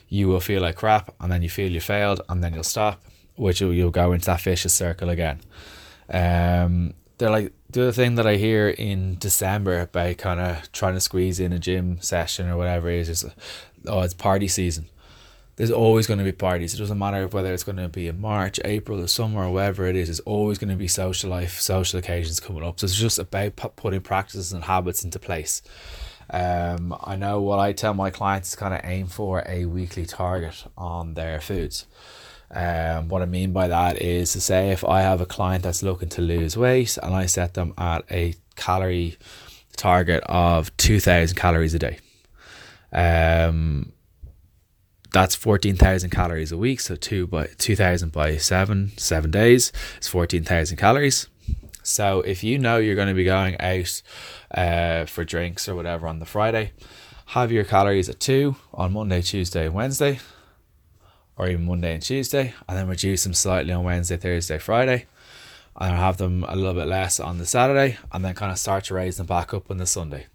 you 0.09 0.27
will 0.27 0.41
feel 0.41 0.61
like 0.61 0.75
crap 0.75 1.15
and 1.21 1.31
then 1.31 1.41
you 1.41 1.49
feel 1.49 1.71
you 1.71 1.81
failed 1.81 2.21
and 2.29 2.43
then 2.43 2.53
you'll 2.53 2.65
stop, 2.65 3.01
which 3.37 3.61
you'll 3.61 3.93
go 3.93 4.11
into 4.11 4.27
that 4.27 4.41
vicious 4.41 4.75
circle 4.75 5.09
again. 5.09 5.39
Um, 6.13 6.95
they're 7.19 7.31
like 7.31 7.53
the 7.71 7.83
other 7.83 7.93
thing 7.93 8.17
that 8.17 8.27
I 8.27 8.39
hear 8.39 8.71
in 8.71 9.19
December 9.21 9.87
by 9.87 10.15
kind 10.15 10.41
of 10.41 10.73
trying 10.73 10.95
to 10.95 11.01
squeeze 11.01 11.39
in 11.39 11.53
a 11.53 11.61
gym 11.61 12.01
session 12.01 12.49
or 12.49 12.57
whatever 12.57 12.91
is 12.91 13.07
just 13.07 13.25
oh 13.87 14.01
it's 14.01 14.15
party 14.15 14.49
season. 14.49 14.89
There's 15.57 15.71
always 15.71 16.07
going 16.07 16.19
to 16.19 16.25
be 16.25 16.33
parties. 16.33 16.75
It 16.75 16.79
doesn't 16.79 16.99
matter 16.99 17.29
whether 17.29 17.53
it's 17.53 17.63
going 17.63 17.77
to 17.77 17.89
be 17.89 18.09
in 18.09 18.21
March, 18.21 18.59
April, 18.65 18.99
the 19.01 19.07
summer, 19.07 19.45
or 19.45 19.53
whatever 19.53 19.87
it 19.87 19.95
is. 19.95 20.09
There's 20.09 20.21
always 20.21 20.59
going 20.59 20.71
to 20.71 20.77
be 20.77 20.89
social 20.89 21.31
life, 21.31 21.61
social 21.61 21.99
occasions 21.99 22.41
coming 22.41 22.65
up. 22.65 22.81
So 22.81 22.87
it's 22.87 22.97
just 22.97 23.19
about 23.19 23.57
putting 23.77 24.01
practices 24.01 24.53
and 24.53 24.65
habits 24.65 25.05
into 25.05 25.19
place. 25.19 25.63
Um, 26.31 26.97
I 27.03 27.17
know 27.17 27.41
what 27.41 27.59
I 27.59 27.73
tell 27.73 27.95
my 27.95 28.11
clients 28.11 28.49
is 28.49 28.57
kind 28.57 28.75
of 28.75 28.81
aim 28.83 29.07
for 29.07 29.45
a 29.47 29.67
weekly 29.67 30.07
target 30.07 30.65
on 30.77 31.15
their 31.15 31.41
foods. 31.41 31.87
Um, 32.51 33.09
what 33.09 33.23
I 33.23 33.27
mean 33.27 33.53
by 33.53 33.69
that 33.69 34.01
is 34.01 34.33
to 34.33 34.41
say 34.41 34.71
if 34.71 34.85
I 34.85 35.01
have 35.01 35.21
a 35.21 35.27
client 35.27 35.65
that's 35.65 35.83
looking 35.83 36.09
to 36.11 36.23
lose 36.23 36.57
weight 36.57 36.97
and 37.03 37.15
I 37.15 37.27
set 37.27 37.55
them 37.55 37.75
at 37.77 38.05
a 38.11 38.35
calorie 38.57 39.17
target 39.77 40.23
of 40.27 40.75
2000 40.77 41.37
calories 41.37 41.75
a 41.75 41.79
day. 41.79 41.99
Um, 42.93 43.93
that's 45.15 45.37
14,000 45.37 46.11
calories 46.11 46.51
a 46.51 46.59
week. 46.59 46.81
So 46.81 46.97
two 46.97 47.29
by 47.29 47.47
2000 47.57 48.11
by 48.11 48.37
seven, 48.37 48.91
seven 48.99 49.31
days 49.31 49.73
is 50.01 50.09
14,000 50.09 50.77
calories. 50.77 51.29
So 51.85 52.21
if 52.23 52.43
you 52.43 52.59
know 52.59 52.79
you're 52.79 52.97
going 52.97 53.09
to 53.09 53.15
be 53.15 53.25
going 53.25 53.59
out 53.61 54.03
uh, 54.51 55.05
for 55.05 55.25
drinks 55.25 55.69
or 55.69 55.77
whatever 55.77 56.09
on 56.09 56.19
the 56.19 56.27
Friday, 56.27 56.73
have 57.27 57.53
your 57.53 57.63
calories 57.63 58.09
at 58.09 58.19
two 58.19 58.57
on 58.73 58.93
Monday, 58.93 59.23
Tuesday, 59.23 59.69
Wednesday 59.69 60.19
or 61.37 61.49
even 61.49 61.65
Monday 61.65 61.95
and 61.95 62.03
Tuesday, 62.03 62.53
and 62.69 62.77
then 62.77 62.89
reduce 62.89 63.25
them 63.25 63.35
slightly 63.35 63.73
on 63.73 63.85
Wednesday, 63.85 64.17
Thursday, 64.17 64.59
Friday, 64.59 65.07
and 65.77 65.95
have 65.95 66.17
them 66.17 66.45
a 66.49 66.57
little 66.57 66.75
bit 66.75 66.87
less 66.87 67.19
on 67.19 67.39
the 67.39 67.47
Saturday, 67.47 67.99
and 68.13 68.25
then 68.25 68.35
kind 68.35 68.53
of 68.53 68.59
start 68.59 68.85
to 68.85 68.95
raise 68.95 69.17
them 69.17 69.27
back 69.27 69.53
up 69.53 69.71
on 69.71 69.79
the 69.79 69.87
Sunday. 69.87 70.27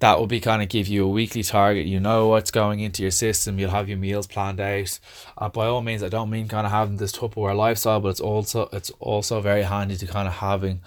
That 0.00 0.18
will 0.18 0.26
be 0.26 0.40
kind 0.40 0.62
of 0.62 0.68
give 0.68 0.88
you 0.88 1.04
a 1.04 1.08
weekly 1.08 1.42
target. 1.42 1.86
You 1.86 2.00
know 2.00 2.28
what's 2.28 2.50
going 2.50 2.80
into 2.80 3.02
your 3.02 3.10
system. 3.10 3.58
You'll 3.58 3.70
have 3.70 3.88
your 3.88 3.98
meals 3.98 4.26
planned 4.26 4.60
out. 4.60 4.98
Uh, 5.38 5.48
by 5.48 5.66
all 5.66 5.82
means, 5.82 6.02
I 6.02 6.08
don't 6.08 6.30
mean 6.30 6.48
kind 6.48 6.66
of 6.66 6.72
having 6.72 6.96
this 6.96 7.12
Tupperware 7.12 7.56
lifestyle, 7.56 8.00
but 8.00 8.08
it's 8.08 8.20
also 8.20 8.68
it's 8.72 8.90
also 8.98 9.40
very 9.40 9.62
handy 9.62 9.96
to 9.96 10.06
kind 10.06 10.26
of 10.26 10.34
having 10.34 10.80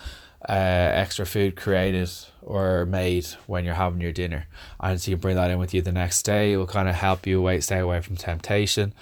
uh, 0.49 0.51
extra 0.51 1.25
food 1.25 1.55
created 1.55 2.09
or 2.41 2.85
made 2.85 3.25
when 3.47 3.63
you're 3.65 3.75
having 3.75 4.01
your 4.01 4.11
dinner. 4.11 4.47
And 4.79 4.99
so 4.99 5.11
you 5.11 5.17
bring 5.17 5.35
that 5.35 5.51
in 5.51 5.59
with 5.59 5.73
you 5.73 5.81
the 5.81 5.91
next 5.91 6.23
day. 6.23 6.53
It 6.53 6.57
will 6.57 6.67
kind 6.67 6.89
of 6.89 6.95
help 6.95 7.25
you 7.25 7.39
away, 7.39 7.61
stay 7.61 7.79
away 7.79 8.01
from 8.01 8.17
temptation, 8.17 8.93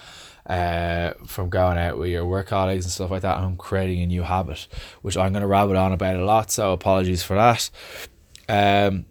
uh, 0.46 1.12
from 1.26 1.48
going 1.48 1.78
out 1.78 1.98
with 1.98 2.10
your 2.10 2.26
work 2.26 2.48
colleagues 2.48 2.84
and 2.84 2.92
stuff 2.92 3.10
like 3.10 3.22
that, 3.22 3.38
I'm 3.38 3.56
creating 3.56 4.02
a 4.02 4.06
new 4.06 4.22
habit, 4.22 4.66
which 5.02 5.16
I'm 5.16 5.32
going 5.32 5.42
to 5.42 5.46
rabbit 5.48 5.76
on 5.76 5.92
about 5.92 6.16
a 6.16 6.24
lot. 6.24 6.50
So 6.50 6.72
apologies 6.72 7.22
for 7.22 7.34
that. 7.36 7.70
Um, 8.48 9.06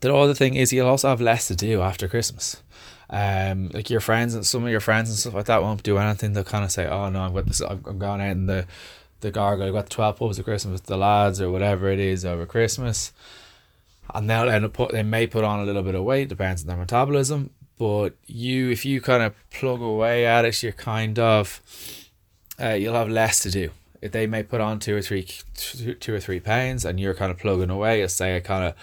the 0.00 0.14
other 0.14 0.34
thing 0.34 0.54
is 0.54 0.72
you'll 0.72 0.88
also 0.88 1.08
have 1.08 1.20
less 1.20 1.48
to 1.48 1.56
do 1.56 1.82
after 1.82 2.08
Christmas. 2.08 2.62
Um, 3.10 3.68
like 3.74 3.90
your 3.90 4.00
friends 4.00 4.34
and 4.34 4.44
some 4.46 4.64
of 4.64 4.70
your 4.70 4.80
friends 4.80 5.10
and 5.10 5.18
stuff 5.18 5.34
like 5.34 5.46
that 5.46 5.62
won't 5.62 5.82
do 5.82 5.98
anything. 5.98 6.32
They'll 6.32 6.42
kind 6.42 6.64
of 6.64 6.72
say, 6.72 6.86
"Oh 6.86 7.10
no, 7.10 7.22
I've 7.22 7.34
got 7.34 7.46
this. 7.46 7.60
I'm 7.60 7.98
going 7.98 8.20
out 8.20 8.30
in 8.30 8.46
the 8.46 8.66
the 9.24 9.32
gargle, 9.32 9.72
got 9.72 9.86
the 9.86 9.90
12 9.90 10.16
pubs 10.16 10.38
of 10.38 10.44
Christmas 10.44 10.72
with 10.72 10.86
the 10.86 10.96
lads 10.96 11.40
or 11.40 11.50
whatever 11.50 11.90
it 11.90 11.98
is 11.98 12.24
over 12.24 12.46
Christmas. 12.46 13.12
And 14.14 14.30
they'll 14.30 14.48
end 14.48 14.64
up 14.64 14.74
put, 14.74 14.92
they 14.92 15.02
may 15.02 15.26
put 15.26 15.42
on 15.42 15.60
a 15.60 15.64
little 15.64 15.82
bit 15.82 15.96
of 15.96 16.04
weight, 16.04 16.28
depends 16.28 16.62
on 16.62 16.68
their 16.68 16.76
metabolism. 16.76 17.50
But 17.76 18.14
you, 18.26 18.70
if 18.70 18.84
you 18.84 19.00
kind 19.00 19.22
of 19.22 19.34
plug 19.50 19.80
away 19.80 20.26
at 20.26 20.44
it, 20.44 20.62
you're 20.62 20.72
kind 20.72 21.18
of, 21.18 21.60
uh, 22.60 22.74
you'll 22.74 22.94
have 22.94 23.08
less 23.08 23.40
to 23.40 23.50
do. 23.50 23.70
If 24.00 24.12
they 24.12 24.26
may 24.26 24.42
put 24.42 24.60
on 24.60 24.78
two 24.78 24.94
or 24.94 25.02
three, 25.02 25.26
two 25.54 26.14
or 26.14 26.20
three 26.20 26.38
pounds, 26.38 26.84
and 26.84 27.00
you're 27.00 27.14
kind 27.14 27.32
of 27.32 27.38
plugging 27.38 27.70
away, 27.70 28.00
you'll 28.00 28.08
say 28.10 28.38
kind 28.42 28.64
of 28.64 28.74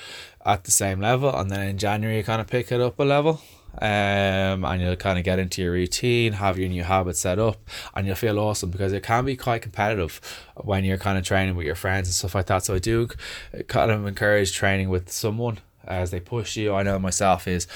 at 0.46 0.64
the 0.64 0.72
same 0.72 1.00
level, 1.00 1.34
and 1.36 1.50
then 1.50 1.68
in 1.68 1.78
January 1.78 2.18
you 2.18 2.24
kind 2.24 2.42
of 2.42 2.48
pick 2.48 2.72
it 2.72 2.82
up 2.82 3.00
a 3.00 3.04
level, 3.04 3.42
um, 3.80 4.66
and 4.66 4.82
you'll 4.82 4.96
kind 4.96 5.18
of 5.18 5.24
get 5.24 5.40
into 5.40 5.62
your 5.62 5.72
routine, 5.72 6.34
have 6.34 6.60
your 6.60 6.70
new 6.70 6.84
habits 6.84 7.20
set 7.20 7.40
up, 7.40 7.58
and 7.96 8.06
you'll 8.06 8.16
feel 8.16 8.40
awesome 8.40 8.70
because 8.70 8.94
it 8.94 9.04
can 9.04 9.26
be 9.26 9.36
quite 9.36 9.62
competitive 9.62 10.20
when 10.58 10.84
you're 10.84 10.98
kind 10.98 11.18
of 11.18 11.24
training 11.24 11.56
with 11.56 11.66
your 11.66 11.76
friends 11.76 12.08
and 12.08 12.14
stuff 12.14 12.36
like 12.36 12.48
that. 12.48 12.66
So 12.66 12.76
I 12.76 12.80
do 12.80 13.08
kind 13.68 13.92
of 13.92 14.06
encourage 14.06 14.54
training 14.54 14.90
with 14.90 15.12
someone 15.12 15.60
as 15.86 16.12
they 16.12 16.20
push 16.20 16.58
you. 16.58 16.74
I 16.74 16.84
know 16.84 17.00
myself 17.00 17.48
is 17.48 17.68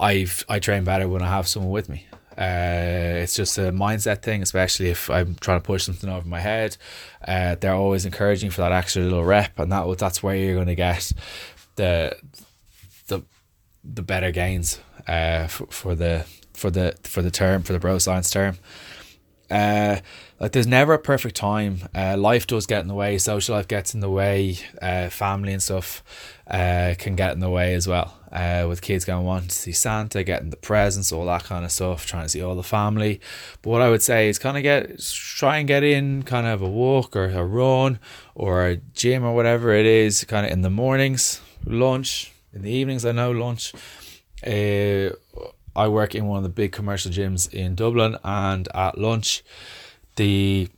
I've 0.00 0.44
I 0.48 0.58
train 0.58 0.84
better 0.84 1.08
when 1.08 1.22
I 1.22 1.28
have 1.28 1.46
someone 1.46 1.72
with 1.72 1.88
me. 1.88 2.06
Uh, 2.36 3.22
it's 3.22 3.36
just 3.36 3.56
a 3.58 3.70
mindset 3.70 4.22
thing, 4.22 4.42
especially 4.42 4.90
if 4.90 5.08
I'm 5.08 5.36
trying 5.36 5.60
to 5.60 5.64
push 5.64 5.84
something 5.84 6.10
over 6.10 6.26
my 6.26 6.40
head. 6.40 6.76
Uh, 7.26 7.54
they're 7.54 7.74
always 7.74 8.04
encouraging 8.04 8.50
for 8.50 8.62
that 8.62 8.72
extra 8.72 9.02
little 9.02 9.24
rep, 9.24 9.56
and 9.58 9.70
that 9.70 9.98
that's 9.98 10.20
where 10.20 10.34
you're 10.34 10.56
going 10.56 10.66
to 10.66 10.74
get 10.74 11.12
the 11.76 12.16
the 13.08 13.22
the 13.82 14.02
better 14.02 14.30
gains 14.30 14.80
uh, 15.06 15.46
for, 15.46 15.66
for 15.66 15.94
the 15.94 16.26
for 16.52 16.70
the 16.70 16.96
for 17.02 17.22
the 17.22 17.30
term 17.30 17.62
for 17.62 17.72
the 17.72 17.78
bro 17.78 17.98
science 17.98 18.30
term. 18.30 18.56
Uh, 19.50 20.00
like 20.40 20.52
there's 20.52 20.66
never 20.66 20.94
a 20.94 20.98
perfect 20.98 21.36
time. 21.36 21.88
Uh, 21.94 22.16
life 22.16 22.46
does 22.46 22.66
get 22.66 22.80
in 22.80 22.88
the 22.88 22.94
way. 22.94 23.18
Social 23.18 23.54
life 23.54 23.68
gets 23.68 23.94
in 23.94 24.00
the 24.00 24.10
way. 24.10 24.58
Uh, 24.80 25.08
family 25.08 25.52
and 25.52 25.62
stuff 25.62 26.02
uh, 26.48 26.94
can 26.98 27.14
get 27.14 27.32
in 27.32 27.40
the 27.40 27.50
way 27.50 27.74
as 27.74 27.86
well. 27.86 28.18
Uh, 28.32 28.66
with 28.68 28.82
kids 28.82 29.04
going 29.04 29.24
wanting 29.24 29.48
to 29.48 29.54
see 29.54 29.70
Santa, 29.70 30.24
getting 30.24 30.50
the 30.50 30.56
presents, 30.56 31.12
all 31.12 31.26
that 31.26 31.44
kind 31.44 31.64
of 31.64 31.70
stuff, 31.70 32.04
trying 32.04 32.24
to 32.24 32.28
see 32.28 32.42
all 32.42 32.56
the 32.56 32.64
family. 32.64 33.20
But 33.62 33.70
what 33.70 33.82
I 33.82 33.90
would 33.90 34.02
say 34.02 34.28
is 34.28 34.40
kind 34.40 34.56
of 34.56 34.64
get 34.64 34.98
try 34.98 35.58
and 35.58 35.68
get 35.68 35.84
in 35.84 36.24
kind 36.24 36.46
of 36.46 36.60
a 36.60 36.68
walk 36.68 37.14
or 37.14 37.26
a 37.26 37.44
run 37.44 38.00
or 38.34 38.66
a 38.66 38.76
gym 38.76 39.24
or 39.24 39.34
whatever 39.34 39.72
it 39.72 39.86
is, 39.86 40.24
kind 40.24 40.44
of 40.44 40.50
in 40.50 40.62
the 40.62 40.70
mornings, 40.70 41.40
lunch 41.66 42.32
in 42.52 42.62
the 42.62 42.70
evenings. 42.70 43.04
I 43.04 43.12
know 43.12 43.30
lunch 43.30 43.72
uh, 44.46 45.10
I 45.76 45.88
work 45.88 46.14
in 46.14 46.26
one 46.26 46.38
of 46.38 46.42
the 46.44 46.50
big 46.50 46.72
commercial 46.72 47.10
gyms 47.10 47.52
in 47.52 47.74
Dublin, 47.74 48.16
and 48.22 48.68
at 48.74 48.98
lunch, 48.98 49.42
the 50.16 50.68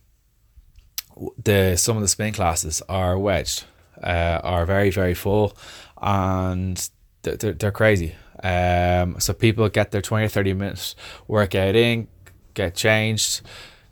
the 1.43 1.75
some 1.77 1.97
of 1.97 2.01
the 2.01 2.07
spin 2.07 2.33
classes 2.33 2.81
are 2.89 3.17
wedged, 3.17 3.65
uh, 4.01 4.39
are 4.43 4.65
very 4.65 4.89
very 4.89 5.13
full, 5.13 5.55
and 6.01 6.89
they're, 7.21 7.53
they're 7.53 7.71
crazy. 7.71 8.15
Um, 8.43 9.19
so 9.19 9.33
people 9.33 9.67
get 9.69 9.91
their 9.91 10.01
20 10.01 10.25
or 10.25 10.29
30 10.29 10.53
minutes 10.53 10.95
workout 11.27 11.75
in, 11.75 12.07
get 12.53 12.75
changed, 12.75 13.41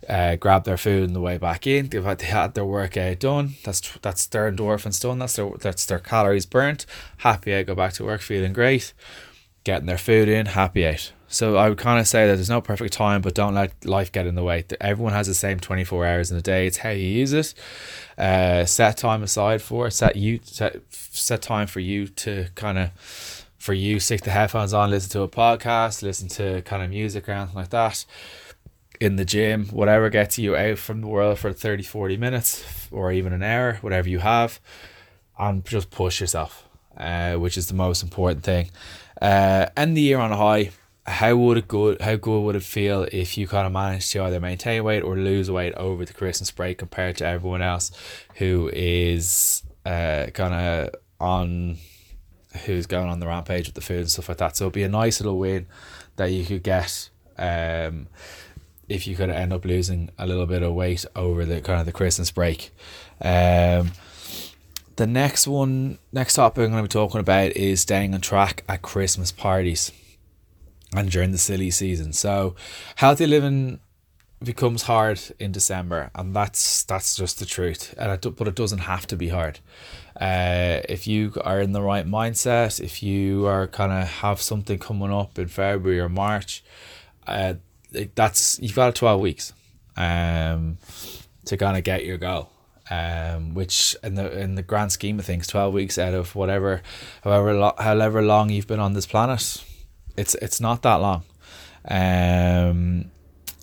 uh, 0.08 0.36
grab 0.36 0.64
their 0.64 0.76
food 0.76 1.08
on 1.08 1.12
the 1.14 1.20
way 1.20 1.38
back 1.38 1.66
in. 1.66 1.88
They've 1.88 2.04
had, 2.04 2.18
they 2.18 2.26
had 2.26 2.54
their 2.54 2.64
workout 2.64 3.18
done. 3.20 3.54
That's 3.64 3.98
that's 4.02 4.26
their 4.26 4.50
endorphins 4.50 5.00
done. 5.00 5.18
That's 5.18 5.36
their 5.36 5.50
that's 5.58 5.86
their 5.86 5.98
calories 5.98 6.46
burnt. 6.46 6.86
Happy 7.18 7.54
I 7.54 7.62
go 7.62 7.74
back 7.74 7.92
to 7.94 8.04
work 8.04 8.20
feeling 8.20 8.52
great 8.52 8.92
getting 9.66 9.86
their 9.86 9.98
food 9.98 10.28
in, 10.28 10.46
happy 10.46 10.86
out. 10.86 11.12
So 11.26 11.56
I 11.56 11.68
would 11.68 11.76
kind 11.76 11.98
of 11.98 12.06
say 12.06 12.28
that 12.28 12.36
there's 12.36 12.48
no 12.48 12.60
perfect 12.60 12.92
time, 12.92 13.20
but 13.20 13.34
don't 13.34 13.52
let 13.52 13.84
life 13.84 14.12
get 14.12 14.24
in 14.24 14.36
the 14.36 14.44
way. 14.44 14.64
Everyone 14.80 15.12
has 15.12 15.26
the 15.26 15.34
same 15.34 15.58
24 15.58 16.06
hours 16.06 16.30
in 16.30 16.38
a 16.38 16.40
day. 16.40 16.68
It's 16.68 16.78
how 16.78 16.90
you 16.90 17.04
use 17.04 17.32
it. 17.32 17.52
Uh, 18.16 18.64
set 18.64 18.96
time 18.96 19.24
aside 19.24 19.60
for 19.60 19.88
it. 19.88 19.90
Set 19.90 20.14
you 20.14 20.38
set, 20.44 20.76
set 20.90 21.42
time 21.42 21.66
for 21.66 21.80
you 21.80 22.06
to 22.06 22.46
kind 22.54 22.78
of 22.78 23.44
for 23.58 23.74
you 23.74 23.98
stick 23.98 24.20
the 24.20 24.30
headphones 24.30 24.72
on, 24.72 24.90
listen 24.90 25.10
to 25.10 25.22
a 25.22 25.28
podcast, 25.28 26.00
listen 26.00 26.28
to 26.28 26.62
kind 26.62 26.84
of 26.84 26.90
music 26.90 27.28
or 27.28 27.32
anything 27.32 27.56
like 27.56 27.70
that. 27.70 28.04
In 29.00 29.16
the 29.16 29.24
gym, 29.24 29.66
whatever 29.66 30.08
gets 30.10 30.38
you 30.38 30.56
out 30.56 30.78
from 30.78 31.02
the 31.02 31.06
world 31.06 31.38
for 31.38 31.52
30, 31.52 31.82
40 31.82 32.16
minutes 32.16 32.88
or 32.90 33.12
even 33.12 33.32
an 33.32 33.42
hour, 33.42 33.74
whatever 33.82 34.08
you 34.08 34.20
have, 34.20 34.60
and 35.38 35.64
just 35.66 35.90
push 35.90 36.20
yourself, 36.20 36.66
uh, 36.96 37.34
which 37.34 37.58
is 37.58 37.66
the 37.68 37.74
most 37.74 38.02
important 38.02 38.42
thing 38.42 38.70
uh, 39.20 39.66
end 39.76 39.96
the 39.96 40.00
year 40.00 40.18
on 40.18 40.32
a 40.32 40.36
high. 40.36 40.70
how 41.06 41.36
would 41.36 41.56
it 41.56 41.68
good 41.68 42.00
how 42.00 42.16
good 42.16 42.40
would 42.40 42.56
it 42.56 42.62
feel 42.62 43.06
if 43.12 43.38
you 43.38 43.46
kind 43.46 43.66
of 43.66 43.72
managed 43.72 44.10
to 44.12 44.22
either 44.22 44.40
maintain 44.40 44.82
weight 44.82 45.02
or 45.02 45.16
lose 45.16 45.48
weight 45.50 45.72
over 45.74 46.04
the 46.04 46.12
Christmas 46.12 46.50
break 46.50 46.78
compared 46.78 47.16
to 47.16 47.24
everyone 47.24 47.62
else 47.62 47.92
who 48.36 48.68
is 48.72 49.62
uh 49.84 50.26
kind 50.34 50.54
of 50.54 50.90
on 51.20 51.76
who's 52.64 52.86
going 52.86 53.08
on 53.08 53.20
the 53.20 53.26
rampage 53.26 53.66
with 53.66 53.74
the 53.74 53.80
food 53.80 54.00
and 54.00 54.10
stuff 54.10 54.28
like 54.28 54.38
that. 54.38 54.56
So 54.56 54.64
it'd 54.64 54.72
be 54.72 54.82
a 54.82 54.88
nice 54.88 55.20
little 55.20 55.38
win 55.38 55.66
that 56.16 56.32
you 56.32 56.44
could 56.44 56.62
get 56.62 57.08
um 57.38 58.08
if 58.88 59.06
you 59.06 59.16
could 59.16 59.30
end 59.30 59.52
up 59.52 59.64
losing 59.64 60.10
a 60.18 60.26
little 60.26 60.46
bit 60.46 60.62
of 60.62 60.74
weight 60.74 61.04
over 61.14 61.44
the 61.44 61.60
kind 61.60 61.80
of 61.80 61.86
the 61.86 61.92
Christmas 61.92 62.30
break. 62.30 62.70
Um 63.20 63.92
the 64.96 65.06
next 65.06 65.46
one 65.46 65.98
next 66.12 66.34
topic 66.34 66.64
I'm 66.64 66.70
gonna 66.70 66.82
be 66.82 66.88
talking 66.88 67.20
about 67.20 67.52
is 67.52 67.80
staying 67.82 68.14
on 68.14 68.20
track 68.20 68.64
at 68.68 68.82
Christmas 68.82 69.30
parties 69.32 69.92
and 70.94 71.10
during 71.10 71.32
the 71.32 71.38
silly 71.38 71.70
season. 71.70 72.12
So 72.12 72.54
healthy 72.96 73.26
living 73.26 73.80
becomes 74.42 74.82
hard 74.82 75.20
in 75.38 75.52
December, 75.52 76.10
and 76.14 76.34
that's 76.34 76.84
that's 76.84 77.16
just 77.16 77.38
the 77.38 77.46
truth. 77.46 77.94
And 77.98 78.12
it, 78.12 78.36
but 78.36 78.48
it 78.48 78.54
doesn't 78.54 78.80
have 78.80 79.06
to 79.08 79.16
be 79.16 79.28
hard. 79.28 79.60
Uh, 80.20 80.80
if 80.88 81.06
you 81.06 81.32
are 81.44 81.60
in 81.60 81.72
the 81.72 81.82
right 81.82 82.06
mindset, 82.06 82.80
if 82.80 83.02
you 83.02 83.46
are 83.46 83.66
kind 83.66 83.92
of 83.92 84.08
have 84.08 84.40
something 84.40 84.78
coming 84.78 85.12
up 85.12 85.38
in 85.38 85.48
February 85.48 86.00
or 86.00 86.08
March, 86.08 86.64
uh, 87.26 87.54
that's 88.14 88.58
you've 88.60 88.74
got 88.76 88.94
twelve 88.94 89.20
weeks, 89.20 89.52
um, 89.96 90.78
to 91.46 91.56
kind 91.56 91.76
of 91.76 91.84
get 91.84 92.04
your 92.04 92.18
goal. 92.18 92.50
Um, 92.88 93.54
which 93.54 93.96
in 94.04 94.14
the 94.14 94.38
in 94.38 94.54
the 94.54 94.62
grand 94.62 94.92
scheme 94.92 95.18
of 95.18 95.24
things, 95.24 95.48
twelve 95.48 95.74
weeks 95.74 95.98
out 95.98 96.14
of 96.14 96.36
whatever, 96.36 96.82
however 97.24 97.52
lo- 97.52 97.74
however 97.78 98.22
long 98.22 98.50
you've 98.50 98.68
been 98.68 98.78
on 98.78 98.92
this 98.92 99.06
planet, 99.06 99.64
it's 100.16 100.36
it's 100.36 100.60
not 100.60 100.82
that 100.82 100.96
long. 100.96 101.24
Um, 101.88 103.10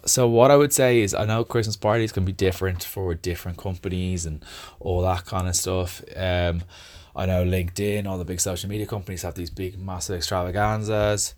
so 0.05 0.27
what 0.27 0.51
I 0.51 0.57
would 0.57 0.73
say 0.73 0.99
is 0.99 1.13
I 1.13 1.25
know 1.25 1.45
Christmas 1.45 1.77
parties 1.77 2.11
can 2.11 2.25
be 2.25 2.33
different 2.33 2.83
for 2.83 3.13
different 3.13 3.57
companies 3.57 4.25
and 4.25 4.43
all 4.81 5.01
that 5.03 5.25
kind 5.25 5.47
of 5.47 5.55
stuff. 5.55 6.03
Um, 6.17 6.63
I 7.15 7.25
know 7.25 7.45
LinkedIn, 7.45 8.05
all 8.05 8.17
the 8.17 8.25
big 8.25 8.41
social 8.41 8.69
media 8.69 8.85
companies 8.85 9.21
have 9.21 9.35
these 9.35 9.49
big 9.49 9.79
massive 9.79 10.17
extravaganzas. 10.17 11.33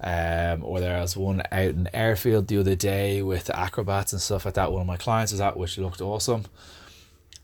Um, 0.00 0.62
or 0.64 0.78
there 0.78 1.00
was 1.00 1.16
one 1.16 1.42
out 1.50 1.70
in 1.70 1.88
airfield 1.92 2.46
the 2.46 2.58
other 2.58 2.76
day 2.76 3.20
with 3.20 3.50
acrobats 3.50 4.12
and 4.12 4.22
stuff 4.22 4.44
like 4.44 4.54
that. 4.54 4.70
One 4.70 4.82
of 4.82 4.86
my 4.86 4.96
clients 4.96 5.32
was 5.32 5.40
at, 5.40 5.56
which 5.56 5.76
looked 5.76 6.00
awesome. 6.00 6.44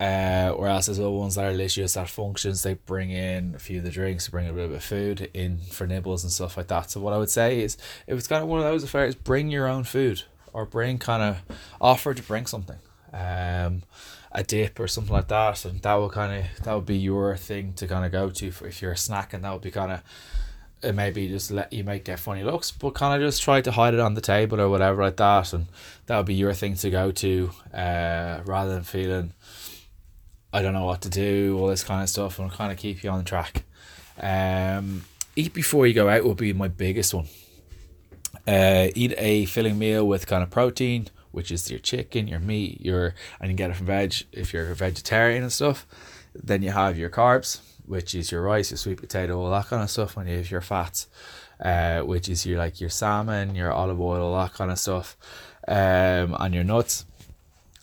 Uh, 0.01 0.51
whereas 0.51 0.87
there's 0.87 0.99
other 0.99 1.11
ones 1.11 1.37
that 1.37 1.45
are 1.45 1.53
literally 1.53 1.69
just 1.69 1.97
at 1.97 2.09
functions, 2.09 2.63
they 2.63 2.75
bring 2.75 3.11
in 3.11 3.55
a 3.55 3.59
few 3.59 3.79
of 3.79 3.85
the 3.85 3.91
drinks, 3.91 4.29
bring 4.29 4.49
a 4.49 4.53
little 4.53 4.69
bit 4.69 4.79
of 4.79 4.85
food 4.85 5.31
in 5.33 5.59
for 5.71 5.87
nibbles 5.87 6.25
and 6.25 6.33
stuff 6.33 6.57
like 6.57 6.67
that. 6.67 6.91
So 6.91 7.01
what 7.01 7.13
I 7.13 7.19
would 7.19 7.31
say 7.31 7.61
is, 7.61 7.77
if 8.07 8.19
it's 8.19 8.27
kind 8.27 8.43
of 8.43 8.49
one 8.49 8.59
of 8.59 8.65
those 8.65 8.83
affairs, 8.83 9.15
bring 9.15 9.51
your 9.51 9.69
own 9.69 9.85
food 9.85 10.25
or 10.53 10.67
bring 10.67 10.99
kind 10.99 11.23
of 11.23 11.59
offer 11.81 12.13
to 12.13 12.23
bring 12.23 12.47
something, 12.47 12.79
um, 13.13 13.83
a 14.33 14.43
dip 14.43 14.81
or 14.81 14.89
something 14.89 15.13
like 15.13 15.29
that, 15.29 15.65
and 15.65 15.81
that 15.83 15.95
will 15.95 16.11
kind 16.11 16.41
of 16.41 16.65
that 16.65 16.75
would 16.75 16.87
be 16.87 16.99
your 16.99 17.37
thing 17.37 17.73
to 17.75 17.87
kind 17.87 18.05
of 18.05 18.11
go 18.11 18.31
to 18.31 18.47
if 18.47 18.83
you're 18.83 18.93
a 18.93 18.97
snack, 18.97 19.33
and 19.33 19.45
that 19.45 19.53
would 19.53 19.63
be 19.63 19.71
kind 19.71 19.93
of 19.93 20.03
it 20.85 20.95
maybe 20.95 21.29
just 21.29 21.51
let 21.51 21.73
you 21.73 21.85
might 21.85 22.05
get 22.05 22.21
funny 22.21 22.45
looks, 22.45 22.71
but 22.71 22.95
kind 22.95 23.21
of 23.21 23.27
just 23.27 23.43
try 23.43 23.61
to 23.61 23.73
hide 23.73 23.95
it 23.95 24.01
on 24.01 24.15
the 24.15 24.21
table 24.21 24.61
or 24.61 24.69
whatever 24.69 25.03
like 25.03 25.17
that, 25.17 25.53
and 25.53 25.67
that 26.07 26.17
would 26.17 26.27
be 26.27 26.35
your 26.35 26.53
thing 26.53 26.75
to 26.77 26.91
go 26.91 27.11
to, 27.13 27.51
uh, 27.73 28.41
rather 28.45 28.73
than 28.75 28.83
feeling 28.83 29.33
I 30.53 30.63
don't 30.63 30.73
know 30.73 30.85
what 30.85 31.03
to 31.03 31.11
do, 31.11 31.59
all 31.59 31.67
this 31.67 31.83
kind 31.83 32.03
of 32.03 32.09
stuff, 32.09 32.39
and 32.39 32.51
kind 32.51 32.71
of 32.71 32.79
keep 32.79 33.03
you 33.03 33.11
on 33.11 33.25
track. 33.25 33.65
Um, 34.21 35.05
eat 35.35 35.53
before 35.53 35.87
you 35.87 35.95
go 35.95 36.09
out 36.09 36.23
will 36.23 36.35
be 36.35 36.53
my 36.53 36.69
biggest 36.69 37.13
one. 37.13 37.27
Uh, 38.47 38.89
eat 38.95 39.15
a 39.19 39.47
filling 39.47 39.79
meal 39.79 40.07
with 40.07 40.29
kind 40.29 40.45
of 40.45 40.51
protein, 40.51 41.09
which 41.33 41.51
is 41.51 41.69
your 41.71 41.81
chicken, 41.81 42.29
your 42.29 42.39
meat, 42.39 42.81
your 42.81 43.15
and 43.41 43.51
you 43.51 43.57
get 43.57 43.71
it 43.71 43.77
from 43.77 43.87
veg 43.87 44.15
if 44.31 44.53
you're 44.53 44.71
a 44.71 44.77
vegetarian 44.77 45.43
and 45.43 45.53
stuff. 45.53 45.87
Then 46.35 46.63
you 46.63 46.71
have 46.71 46.97
your 46.97 47.11
carbs, 47.11 47.61
which 47.87 48.15
is 48.15 48.33
your 48.33 48.43
rice, 48.43 48.71
your 48.71 48.79
sweet 48.79 49.01
potato, 49.01 49.39
all 49.39 49.51
that 49.51 49.67
kind 49.67 49.83
of 49.83 49.91
stuff. 49.91 50.17
When 50.17 50.27
you 50.27 50.37
have 50.39 50.51
your 50.51 50.61
fats, 50.61 51.09
uh, 51.61 52.01
which 52.01 52.29
is 52.29 52.47
your 52.47 52.59
like 52.59 52.81
your 52.81 52.91
salmon, 52.91 53.55
your 53.55 53.73
olive 53.73 54.01
oil, 54.01 54.33
all 54.33 54.43
that 54.43 54.55
kind 54.55 54.71
of 54.71 54.79
stuff, 54.79 55.17
um, 55.69 56.37
and 56.39 56.55
your 56.55 56.65
nuts 56.65 57.05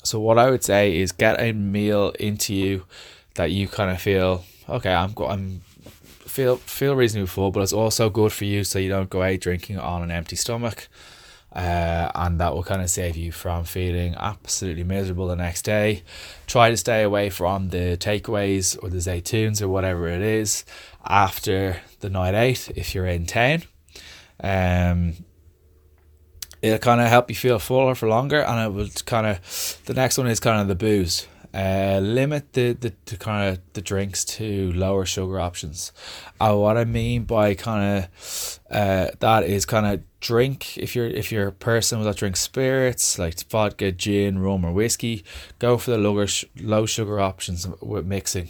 so 0.03 0.20
what 0.20 0.39
I 0.39 0.50
would 0.50 0.63
say 0.63 0.98
is 0.98 1.12
get 1.12 1.39
a 1.39 1.51
meal 1.51 2.10
into 2.20 2.53
you 2.53 2.86
that 3.36 3.51
you 3.51 3.67
kind 3.67 3.91
of 3.91 4.01
feel 4.01 4.43
okay. 4.67 4.93
I'm 4.93 5.13
I'm 5.17 5.62
feel 6.00 6.58
feel 6.58 6.96
reasonably 6.96 7.27
full, 7.27 7.51
but 7.51 7.62
it's 7.62 7.74
also 7.74 8.10
good 8.10 8.31
for 8.31 8.46
you 8.46 8.63
so 8.63 8.79
you 8.79 8.89
don't 8.89 9.10
go 9.10 9.22
out 9.22 9.39
drinking 9.39 9.77
on 9.77 10.01
an 10.01 10.12
empty 10.12 10.36
stomach. 10.36 10.88
Uh, 11.53 12.10
and 12.15 12.39
that 12.39 12.53
will 12.53 12.63
kind 12.63 12.81
of 12.81 12.89
save 12.89 13.17
you 13.17 13.31
from 13.31 13.65
feeling 13.65 14.15
absolutely 14.15 14.86
miserable 14.86 15.27
the 15.27 15.36
next 15.36 15.63
day. 15.63 16.01
Try 16.48 16.70
to 16.70 16.77
stay 16.77 17.03
away 17.03 17.29
from 17.29 17.70
the 17.70 17.98
takeaways 17.98 18.81
or 18.81 18.89
the 18.89 18.98
Zaytoons 18.98 19.61
or 19.61 19.68
whatever 19.68 20.07
it 20.07 20.22
is 20.22 20.64
after 21.05 21.81
the 22.00 22.09
night 22.09 22.35
eight 22.35 22.72
if 22.75 22.96
you're 22.96 23.05
in 23.05 23.25
town. 23.25 23.64
Um, 24.42 25.16
it'll 26.61 26.79
kind 26.79 27.01
of 27.01 27.07
help 27.07 27.29
you 27.29 27.35
feel 27.35 27.59
fuller 27.59 27.96
for 27.96 28.07
longer 28.07 28.42
and 28.42 28.59
it 28.61 28.74
will 28.74 28.90
kind 29.05 29.27
of 29.27 29.81
the 29.85 29.94
next 29.94 30.18
one 30.18 30.27
is 30.27 30.40
kind 30.40 30.61
of 30.61 30.68
the 30.68 30.75
booze 30.75 31.27
uh, 31.53 32.00
limit 32.01 32.53
the, 32.53 32.74
the, 32.74 32.94
the 33.05 33.18
kind 33.18 33.50
of 33.50 33.59
the 33.74 33.81
drinks 33.81 34.24
to 34.24 34.72
lower 34.74 35.05
sugar 35.05 35.40
options 35.40 35.92
uh, 36.40 36.55
what 36.55 36.77
i 36.77 36.85
mean 36.85 37.24
by 37.24 37.53
kind 37.53 38.05
of 38.05 38.59
uh, 38.70 39.07
that 39.20 39.44
is 39.44 39.66
kind 39.66 39.85
of 39.85 40.01
drink 40.20 40.77
if 40.77 40.96
you're 40.96 41.07
if 41.07 41.31
you're 41.31 41.48
a 41.48 41.51
person 41.51 42.01
that 42.03 42.16
drinks 42.16 42.40
spirits 42.40 43.20
like 43.20 43.40
vodka 43.50 43.92
gin 43.92 44.40
rum 44.40 44.64
or 44.64 44.72
whiskey 44.72 45.24
go 45.59 45.77
for 45.77 45.92
the 45.92 45.98
lower 45.98 46.27
low 46.59 46.85
sugar 46.85 47.20
options 47.20 47.68
with 47.81 48.05
mixing 48.05 48.50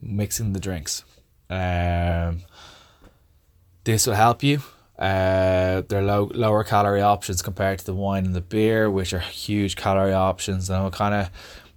mixing 0.00 0.52
the 0.52 0.60
drinks 0.60 1.04
um, 1.50 2.42
this 3.84 4.06
will 4.06 4.14
help 4.14 4.42
you 4.42 4.60
uh, 4.98 5.82
they're 5.88 6.02
low 6.02 6.30
lower 6.34 6.62
calorie 6.62 7.02
options 7.02 7.42
compared 7.42 7.80
to 7.80 7.84
the 7.84 7.94
wine 7.94 8.24
and 8.24 8.34
the 8.34 8.40
beer, 8.40 8.88
which 8.88 9.12
are 9.12 9.18
huge 9.18 9.74
calorie 9.74 10.12
options. 10.12 10.70
And 10.70 10.92
kind 10.92 11.14
of 11.14 11.30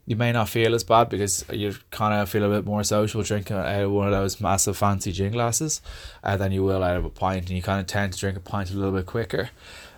you 0.07 0.15
may 0.15 0.31
not 0.31 0.47
feel 0.47 0.73
as 0.73 0.85
bad 0.85 1.09
because 1.09 1.43
you 1.51 1.75
kind 1.91 2.13
of 2.13 2.29
feel 2.29 2.45
a 2.45 2.55
bit 2.55 2.65
more 2.65 2.81
social 2.81 3.21
drinking 3.23 3.57
out 3.57 3.67
of 3.67 3.91
one 3.91 4.07
of 4.07 4.13
those 4.13 4.39
massive 4.39 4.77
fancy 4.77 5.11
gin 5.11 5.33
glasses 5.33 5.81
uh, 6.23 6.37
than 6.37 6.53
you 6.53 6.63
will 6.63 6.81
out 6.81 6.95
of 6.95 7.03
a 7.03 7.09
pint, 7.09 7.49
and 7.49 7.49
you 7.49 7.61
kind 7.61 7.81
of 7.81 7.87
tend 7.87 8.13
to 8.13 8.19
drink 8.19 8.37
a 8.37 8.39
pint 8.39 8.71
a 8.71 8.73
little 8.73 8.93
bit 8.93 9.05
quicker. 9.05 9.49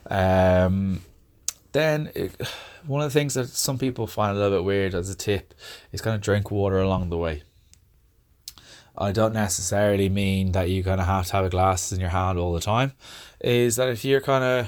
Um, 0.09 1.01
then 1.73 2.09
it, 2.15 2.31
one 2.87 3.01
of 3.01 3.13
the 3.13 3.19
things 3.19 3.35
that 3.35 3.49
some 3.49 3.77
people 3.77 4.07
find 4.07 4.35
a 4.35 4.39
little 4.39 4.57
bit 4.57 4.65
weird 4.65 4.95
as 4.95 5.11
a 5.11 5.15
tip 5.15 5.53
is 5.91 6.01
kind 6.01 6.15
of 6.15 6.21
drink 6.21 6.49
water 6.49 6.79
along 6.79 7.11
the 7.11 7.17
way. 7.17 7.43
I 8.97 9.11
don't 9.11 9.33
necessarily 9.33 10.09
mean 10.09 10.53
that 10.53 10.71
you 10.71 10.83
kind 10.83 10.99
of 10.99 11.05
have 11.05 11.27
to 11.27 11.33
have 11.33 11.45
a 11.45 11.49
glass 11.49 11.91
in 11.91 11.99
your 11.99 12.09
hand 12.09 12.39
all 12.39 12.51
the 12.51 12.59
time. 12.59 12.93
Is 13.39 13.75
that 13.75 13.89
if 13.89 14.03
you're 14.03 14.21
kind 14.21 14.43
of 14.43 14.67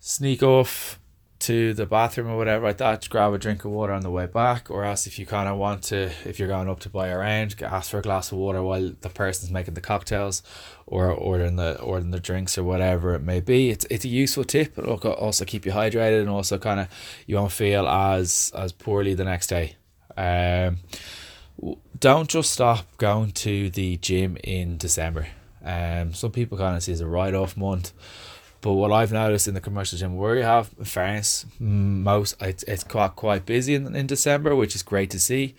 sneak 0.00 0.42
off 0.42 1.00
to 1.48 1.72
the 1.72 1.86
bathroom 1.86 2.28
or 2.28 2.36
whatever 2.36 2.66
like 2.66 2.76
that, 2.76 3.08
grab 3.08 3.32
a 3.32 3.38
drink 3.38 3.64
of 3.64 3.70
water 3.70 3.94
on 3.94 4.02
the 4.02 4.10
way 4.10 4.26
back, 4.26 4.70
or 4.70 4.84
else 4.84 5.06
if 5.06 5.18
you 5.18 5.24
kind 5.24 5.48
of 5.48 5.56
want 5.56 5.82
to, 5.84 6.10
if 6.26 6.38
you're 6.38 6.46
going 6.46 6.68
up 6.68 6.80
to 6.80 6.90
buy 6.90 7.08
a 7.08 7.16
round, 7.16 7.54
ask 7.62 7.90
for 7.90 8.00
a 8.00 8.02
glass 8.02 8.30
of 8.30 8.36
water 8.36 8.62
while 8.62 8.92
the 9.00 9.08
person's 9.08 9.50
making 9.50 9.72
the 9.72 9.80
cocktails, 9.80 10.42
or 10.86 11.10
ordering 11.10 11.56
the 11.56 11.80
ordering 11.80 12.10
the 12.10 12.20
drinks 12.20 12.58
or 12.58 12.64
whatever 12.64 13.14
it 13.14 13.22
may 13.22 13.40
be. 13.40 13.70
It's 13.70 13.86
it's 13.90 14.04
a 14.04 14.08
useful 14.08 14.44
tip. 14.44 14.78
It'll 14.78 14.98
also 15.12 15.46
keep 15.46 15.64
you 15.64 15.72
hydrated 15.72 16.20
and 16.20 16.28
also 16.28 16.58
kind 16.58 16.80
of 16.80 16.88
you 17.26 17.36
won't 17.36 17.52
feel 17.52 17.88
as 17.88 18.52
as 18.54 18.72
poorly 18.72 19.14
the 19.14 19.24
next 19.24 19.46
day. 19.46 19.76
Um, 20.18 20.80
don't 21.98 22.28
just 22.28 22.50
stop 22.50 22.84
going 22.98 23.32
to 23.32 23.70
the 23.70 23.96
gym 23.96 24.36
in 24.44 24.76
December. 24.76 25.28
Um, 25.64 26.12
some 26.12 26.30
people 26.30 26.58
kind 26.58 26.76
of 26.76 26.82
see 26.82 26.92
it 26.92 26.96
as 26.96 27.00
a 27.00 27.06
write 27.06 27.34
off 27.34 27.56
month, 27.56 27.92
but 28.60 28.72
what 28.72 28.92
I've 28.92 29.12
noticed 29.12 29.48
in 29.48 29.54
the 29.54 29.60
commercial 29.60 29.98
gym 29.98 30.16
where 30.16 30.36
you 30.36 30.42
have 30.42 30.70
in 30.78 30.84
France, 30.84 31.46
most 31.58 32.36
it's, 32.40 32.62
it's 32.64 32.84
quite 32.84 33.16
quite 33.16 33.46
busy 33.46 33.74
in, 33.74 33.94
in 33.94 34.06
December, 34.06 34.54
which 34.54 34.74
is 34.74 34.82
great 34.82 35.10
to 35.10 35.18
see. 35.18 35.54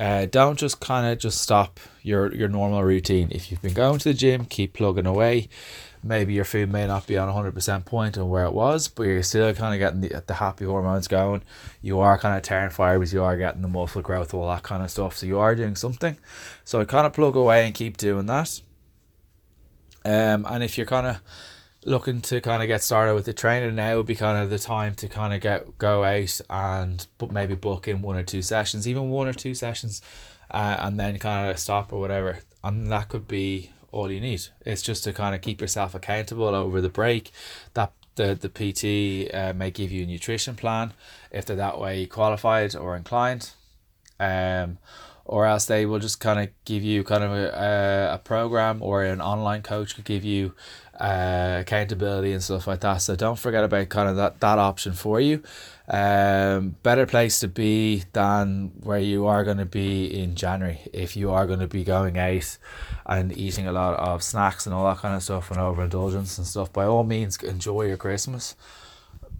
Uh, 0.00 0.26
don't 0.26 0.58
just 0.58 0.80
kind 0.80 1.06
of 1.06 1.18
just 1.18 1.40
stop 1.40 1.78
your 2.02 2.34
your 2.34 2.48
normal 2.48 2.82
routine. 2.82 3.28
If 3.30 3.50
you've 3.50 3.62
been 3.62 3.74
going 3.74 3.98
to 4.00 4.08
the 4.08 4.14
gym, 4.14 4.44
keep 4.46 4.72
plugging 4.74 5.06
away 5.06 5.48
maybe 6.02 6.34
your 6.34 6.44
food 6.44 6.70
may 6.70 6.86
not 6.86 7.06
be 7.06 7.16
on 7.16 7.32
100% 7.32 7.84
point 7.84 8.18
on 8.18 8.28
where 8.28 8.44
it 8.44 8.52
was, 8.52 8.88
but 8.88 9.04
you're 9.04 9.22
still 9.22 9.52
kind 9.54 9.74
of 9.74 9.78
getting 9.78 10.00
the, 10.00 10.22
the 10.26 10.34
happy 10.34 10.64
hormones 10.64 11.06
going. 11.06 11.42
You 11.80 12.00
are 12.00 12.18
kind 12.18 12.36
of 12.36 12.42
tearing 12.42 12.70
fibers, 12.70 13.12
you 13.12 13.22
are 13.22 13.36
getting 13.36 13.62
the 13.62 13.68
muscle 13.68 14.02
growth, 14.02 14.34
all 14.34 14.48
that 14.48 14.62
kind 14.62 14.82
of 14.82 14.90
stuff. 14.90 15.16
So 15.16 15.26
you 15.26 15.38
are 15.38 15.54
doing 15.54 15.76
something. 15.76 16.16
So 16.64 16.84
kind 16.84 17.06
of 17.06 17.12
plug 17.12 17.36
away 17.36 17.66
and 17.66 17.74
keep 17.74 17.96
doing 17.96 18.26
that. 18.26 18.60
Um, 20.04 20.44
and 20.48 20.64
if 20.64 20.76
you're 20.76 20.86
kind 20.86 21.06
of 21.06 21.20
looking 21.84 22.20
to 22.20 22.40
kind 22.40 22.62
of 22.62 22.68
get 22.68 22.82
started 22.82 23.14
with 23.14 23.24
the 23.24 23.32
training 23.32 23.74
now 23.74 23.96
would 23.96 24.06
be 24.06 24.14
kind 24.14 24.42
of 24.42 24.50
the 24.50 24.58
time 24.58 24.94
to 24.94 25.08
kind 25.08 25.34
of 25.34 25.40
get 25.40 25.78
go 25.78 26.04
out 26.04 26.40
and 26.48 27.06
but 27.18 27.32
maybe 27.32 27.54
book 27.54 27.88
in 27.88 28.02
one 28.02 28.16
or 28.16 28.22
two 28.22 28.40
sessions 28.42 28.86
even 28.86 29.10
one 29.10 29.26
or 29.26 29.32
two 29.32 29.54
sessions 29.54 30.00
uh, 30.52 30.76
and 30.80 31.00
then 31.00 31.18
kind 31.18 31.50
of 31.50 31.58
stop 31.58 31.92
or 31.92 31.98
whatever 31.98 32.38
and 32.62 32.90
that 32.90 33.08
could 33.08 33.26
be 33.26 33.70
all 33.92 34.10
you 34.10 34.20
need. 34.20 34.42
It's 34.64 34.82
just 34.82 35.04
to 35.04 35.12
kind 35.12 35.34
of 35.34 35.42
keep 35.42 35.60
yourself 35.60 35.94
accountable 35.94 36.46
over 36.46 36.80
the 36.80 36.88
break. 36.88 37.30
That 37.74 37.92
the 38.16 38.34
the 38.34 38.48
PT 38.48 39.32
uh, 39.32 39.52
may 39.52 39.70
give 39.70 39.92
you 39.92 40.04
a 40.04 40.06
nutrition 40.06 40.56
plan 40.56 40.94
if 41.30 41.44
they're 41.44 41.56
that 41.56 41.78
way 41.78 42.06
qualified 42.06 42.74
or 42.74 42.96
inclined, 42.96 43.50
um, 44.18 44.78
or 45.24 45.46
else 45.46 45.66
they 45.66 45.86
will 45.86 45.98
just 45.98 46.20
kind 46.20 46.40
of 46.40 46.48
give 46.64 46.82
you 46.82 47.04
kind 47.04 47.22
of 47.22 47.32
a, 47.32 48.10
a 48.14 48.18
program 48.24 48.82
or 48.82 49.04
an 49.04 49.20
online 49.20 49.62
coach 49.62 49.94
could 49.94 50.04
give 50.04 50.24
you 50.24 50.54
uh, 50.98 51.58
accountability 51.60 52.32
and 52.32 52.42
stuff 52.42 52.66
like 52.66 52.80
that. 52.80 52.98
So 52.98 53.16
don't 53.16 53.38
forget 53.38 53.64
about 53.64 53.88
kind 53.88 54.08
of 54.08 54.16
that 54.16 54.40
that 54.40 54.58
option 54.58 54.92
for 54.92 55.20
you. 55.20 55.42
Um, 55.88 56.76
better 56.82 57.06
place 57.06 57.40
to 57.40 57.48
be 57.48 58.04
than 58.12 58.72
where 58.82 58.98
you 58.98 59.26
are 59.26 59.44
going 59.44 59.58
to 59.58 59.66
be 59.66 60.06
in 60.06 60.36
January 60.36 60.80
if 60.92 61.16
you 61.16 61.30
are 61.30 61.46
going 61.46 61.58
to 61.60 61.66
be 61.66 61.84
going 61.84 62.18
out 62.18 62.56
and 63.04 63.36
eating 63.36 63.66
a 63.66 63.72
lot 63.72 63.98
of 63.98 64.22
snacks 64.22 64.66
and 64.66 64.74
all 64.74 64.84
that 64.84 64.98
kind 64.98 65.16
of 65.16 65.22
stuff 65.22 65.50
and 65.50 65.60
overindulgence 65.60 66.38
and 66.38 66.46
stuff. 66.46 66.72
By 66.72 66.84
all 66.84 67.04
means, 67.04 67.42
enjoy 67.42 67.86
your 67.86 67.96
Christmas, 67.96 68.54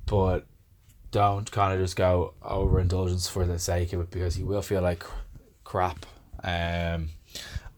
but 0.06 0.46
don't 1.10 1.50
kind 1.50 1.74
of 1.74 1.80
just 1.80 1.94
go 1.94 2.34
overindulgence 2.42 3.28
for 3.28 3.46
the 3.46 3.58
sake 3.58 3.92
of 3.92 4.00
it 4.00 4.10
because 4.10 4.38
you 4.38 4.46
will 4.46 4.62
feel 4.62 4.82
like 4.82 5.04
crap. 5.64 6.06
Um, 6.42 7.10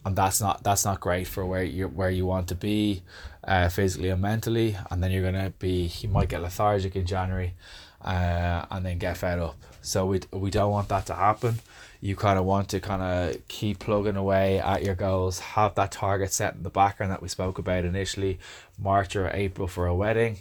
and 0.05 0.17
that's 0.17 0.41
not 0.41 0.63
that's 0.63 0.85
not 0.85 1.01
great 1.01 1.27
for 1.27 1.45
where 1.47 1.65
you 1.65 1.89
where 1.89 2.11
you 2.11 2.27
want 2.27 2.49
to 2.49 2.55
be, 2.55 3.03
uh, 3.45 3.69
physically 3.69 4.11
and 4.11 4.21
mentally. 4.21 4.77
And 4.91 5.03
then 5.03 5.11
you're 5.11 5.23
gonna 5.23 5.53
be 5.59 5.91
you 6.01 6.09
might 6.09 6.29
get 6.29 6.43
lethargic 6.43 6.95
in 6.97 7.07
January, 7.07 7.55
uh, 8.03 8.67
and 8.71 8.85
then 8.85 8.99
get 8.99 9.17
fed 9.17 9.39
up. 9.39 9.57
So 9.83 10.07
we 10.07 10.21
we 10.31 10.51
don't 10.51 10.71
want 10.71 10.89
that 10.89 11.07
to 11.07 11.15
happen. 11.15 11.61
You 12.01 12.17
kind 12.17 12.39
of 12.39 12.45
want 12.45 12.69
to 12.71 12.81
kind 12.81 13.03
of 13.03 13.49
keep 13.49 13.79
plugging 13.79 14.17
away 14.17 14.61
at 14.61 14.83
your 14.85 14.95
goals. 14.95 15.39
Have 15.39 15.75
that 15.77 15.93
target 15.93 16.33
set 16.33 16.55
in 16.55 16.63
the 16.63 16.71
background 16.71 17.13
that 17.13 17.23
we 17.23 17.29
spoke 17.29 17.59
about 17.59 17.87
initially, 17.87 18.39
March 18.79 19.17
or 19.17 19.31
April 19.33 19.69
for 19.69 19.87
a 19.87 19.95
wedding. 19.95 20.41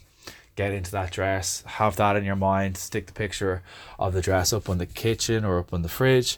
Get 0.55 0.73
into 0.73 0.91
that 0.91 1.11
dress. 1.11 1.63
Have 1.65 1.95
that 1.95 2.15
in 2.15 2.25
your 2.25 2.35
mind. 2.35 2.77
Stick 2.77 3.07
the 3.07 3.13
picture 3.13 3.63
of 3.97 4.13
the 4.13 4.21
dress 4.21 4.51
up 4.53 4.69
on 4.69 4.77
the 4.77 4.85
kitchen 4.85 5.45
or 5.45 5.59
up 5.59 5.73
on 5.73 5.83
the 5.83 5.89
fridge, 5.89 6.37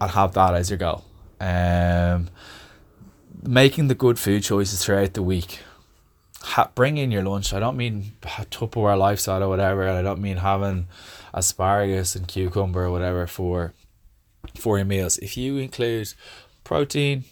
and 0.00 0.10
have 0.10 0.34
that 0.34 0.54
as 0.54 0.70
your 0.70 0.78
goal. 0.78 1.04
Um, 1.40 2.28
making 3.46 3.88
the 3.88 3.94
good 3.94 4.18
food 4.18 4.42
choices 4.42 4.84
throughout 4.84 5.14
the 5.14 5.22
week. 5.22 5.60
Ha- 6.40 6.70
bring 6.74 6.96
in 6.96 7.10
your 7.10 7.22
lunch. 7.22 7.52
I 7.52 7.60
don't 7.60 7.76
mean 7.76 8.12
Tupperware 8.22 8.98
lifestyle 8.98 9.42
or 9.42 9.48
whatever. 9.48 9.88
I 9.88 10.02
don't 10.02 10.20
mean 10.20 10.38
having 10.38 10.88
asparagus 11.32 12.14
and 12.14 12.28
cucumber 12.28 12.84
or 12.84 12.90
whatever 12.90 13.26
for 13.26 13.72
for 14.58 14.78
your 14.78 14.84
meals. 14.84 15.18
If 15.18 15.36
you 15.36 15.56
include 15.56 16.12
protein, 16.64 17.24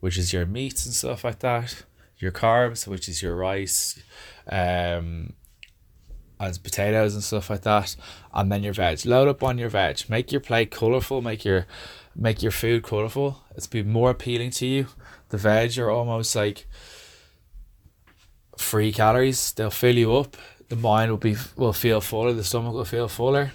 which 0.00 0.16
is 0.16 0.32
your 0.32 0.46
meats 0.46 0.86
and 0.86 0.94
stuff 0.94 1.24
like 1.24 1.40
that, 1.40 1.82
your 2.18 2.32
carbs, 2.32 2.86
which 2.86 3.08
is 3.08 3.22
your 3.22 3.34
rice, 3.34 4.00
um, 4.50 5.32
and 6.38 6.62
potatoes 6.62 7.14
and 7.14 7.24
stuff 7.24 7.50
like 7.50 7.62
that, 7.62 7.96
and 8.32 8.50
then 8.52 8.62
your 8.62 8.72
veg. 8.72 9.04
Load 9.04 9.28
up 9.28 9.42
on 9.42 9.58
your 9.58 9.68
veg. 9.68 10.02
Make 10.08 10.30
your 10.30 10.40
plate 10.40 10.70
colorful. 10.70 11.22
Make 11.22 11.44
your 11.44 11.66
make 12.14 12.40
your 12.40 12.52
food 12.52 12.84
colorful. 12.84 13.42
It's 13.56 13.66
be 13.66 13.82
more 13.82 14.10
appealing 14.10 14.50
to 14.52 14.66
you 14.66 14.86
the 15.34 15.38
veg 15.38 15.76
are 15.78 15.90
almost 15.90 16.36
like 16.36 16.66
free 18.56 18.92
calories. 18.92 19.52
They'll 19.52 19.70
fill 19.70 19.96
you 19.96 20.16
up. 20.16 20.36
The 20.68 20.76
mind 20.76 21.10
will 21.10 21.18
be 21.18 21.36
will 21.56 21.72
feel 21.72 22.00
fuller. 22.00 22.32
The 22.32 22.44
stomach 22.44 22.72
will 22.72 22.84
feel 22.84 23.08
fuller, 23.08 23.52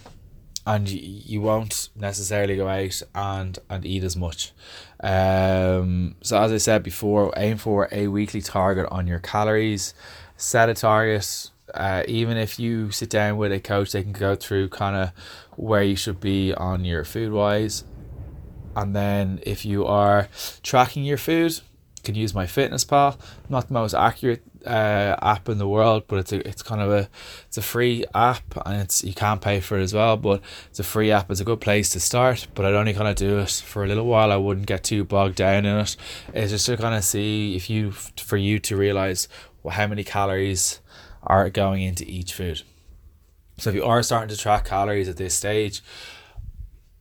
and 0.67 0.89
you, 0.89 0.99
you 1.01 1.41
won't 1.41 1.89
necessarily 1.95 2.57
go 2.57 2.67
out 2.67 3.01
and 3.15 3.57
and 3.69 3.85
eat 3.85 4.03
as 4.03 4.17
much. 4.17 4.51
Um. 4.99 6.15
So 6.21 6.37
as 6.41 6.51
I 6.51 6.57
said 6.57 6.83
before, 6.83 7.33
aim 7.37 7.57
for 7.57 7.87
a 7.93 8.07
weekly 8.07 8.41
target 8.41 8.87
on 8.91 9.07
your 9.07 9.19
calories. 9.19 9.93
Set 10.35 10.69
a 10.69 10.73
target. 10.73 11.49
Uh, 11.73 12.03
even 12.07 12.35
if 12.35 12.59
you 12.59 12.89
sit 12.91 13.11
down 13.11 13.37
with 13.37 13.51
a 13.51 13.59
coach, 13.59 13.91
they 13.91 14.01
can 14.01 14.11
go 14.11 14.35
through 14.35 14.67
kind 14.69 14.95
of 14.95 15.11
where 15.55 15.83
you 15.83 15.95
should 15.95 16.19
be 16.19 16.51
on 16.53 16.83
your 16.83 17.05
food 17.05 17.31
wise 17.31 17.83
and 18.75 18.95
then 18.95 19.39
if 19.43 19.65
you 19.65 19.85
are 19.85 20.29
tracking 20.63 21.03
your 21.03 21.17
food, 21.17 21.59
can 22.03 22.15
use 22.15 22.33
MyFitnessPal. 22.33 23.17
Not 23.49 23.67
the 23.67 23.73
most 23.73 23.93
accurate 23.93 24.43
uh, 24.65 25.15
app 25.21 25.49
in 25.49 25.57
the 25.57 25.67
world, 25.67 26.03
but 26.07 26.19
it's 26.19 26.31
a, 26.31 26.47
it's 26.47 26.61
kind 26.61 26.81
of 26.81 26.91
a 26.91 27.09
it's 27.47 27.57
a 27.57 27.61
free 27.61 28.05
app 28.13 28.43
and 28.65 28.81
it's 28.81 29.03
you 29.03 29.13
can't 29.13 29.41
pay 29.41 29.59
for 29.59 29.77
it 29.77 29.83
as 29.83 29.93
well. 29.93 30.17
But 30.17 30.41
it's 30.69 30.79
a 30.79 30.83
free 30.83 31.11
app. 31.11 31.29
It's 31.31 31.39
a 31.39 31.45
good 31.45 31.61
place 31.61 31.89
to 31.91 31.99
start. 31.99 32.47
But 32.55 32.65
I'd 32.65 32.73
only 32.73 32.93
kind 32.93 33.07
of 33.07 33.15
do 33.15 33.39
it 33.39 33.51
for 33.51 33.83
a 33.83 33.87
little 33.87 34.05
while. 34.05 34.31
I 34.31 34.37
wouldn't 34.37 34.67
get 34.67 34.83
too 34.83 35.03
bogged 35.03 35.35
down 35.35 35.65
in 35.65 35.77
it. 35.77 35.95
It's 36.33 36.51
just 36.51 36.65
to 36.67 36.77
kind 36.77 36.95
of 36.95 37.03
see 37.03 37.55
if 37.55 37.69
you 37.69 37.91
for 37.91 38.37
you 38.37 38.59
to 38.59 38.75
realize 38.75 39.27
how 39.69 39.87
many 39.87 40.03
calories 40.03 40.79
are 41.23 41.49
going 41.49 41.81
into 41.81 42.09
each 42.09 42.33
food. 42.33 42.61
So 43.57 43.69
if 43.69 43.75
you 43.75 43.83
are 43.83 44.01
starting 44.03 44.29
to 44.29 44.41
track 44.41 44.65
calories 44.65 45.09
at 45.09 45.17
this 45.17 45.33
stage, 45.33 45.81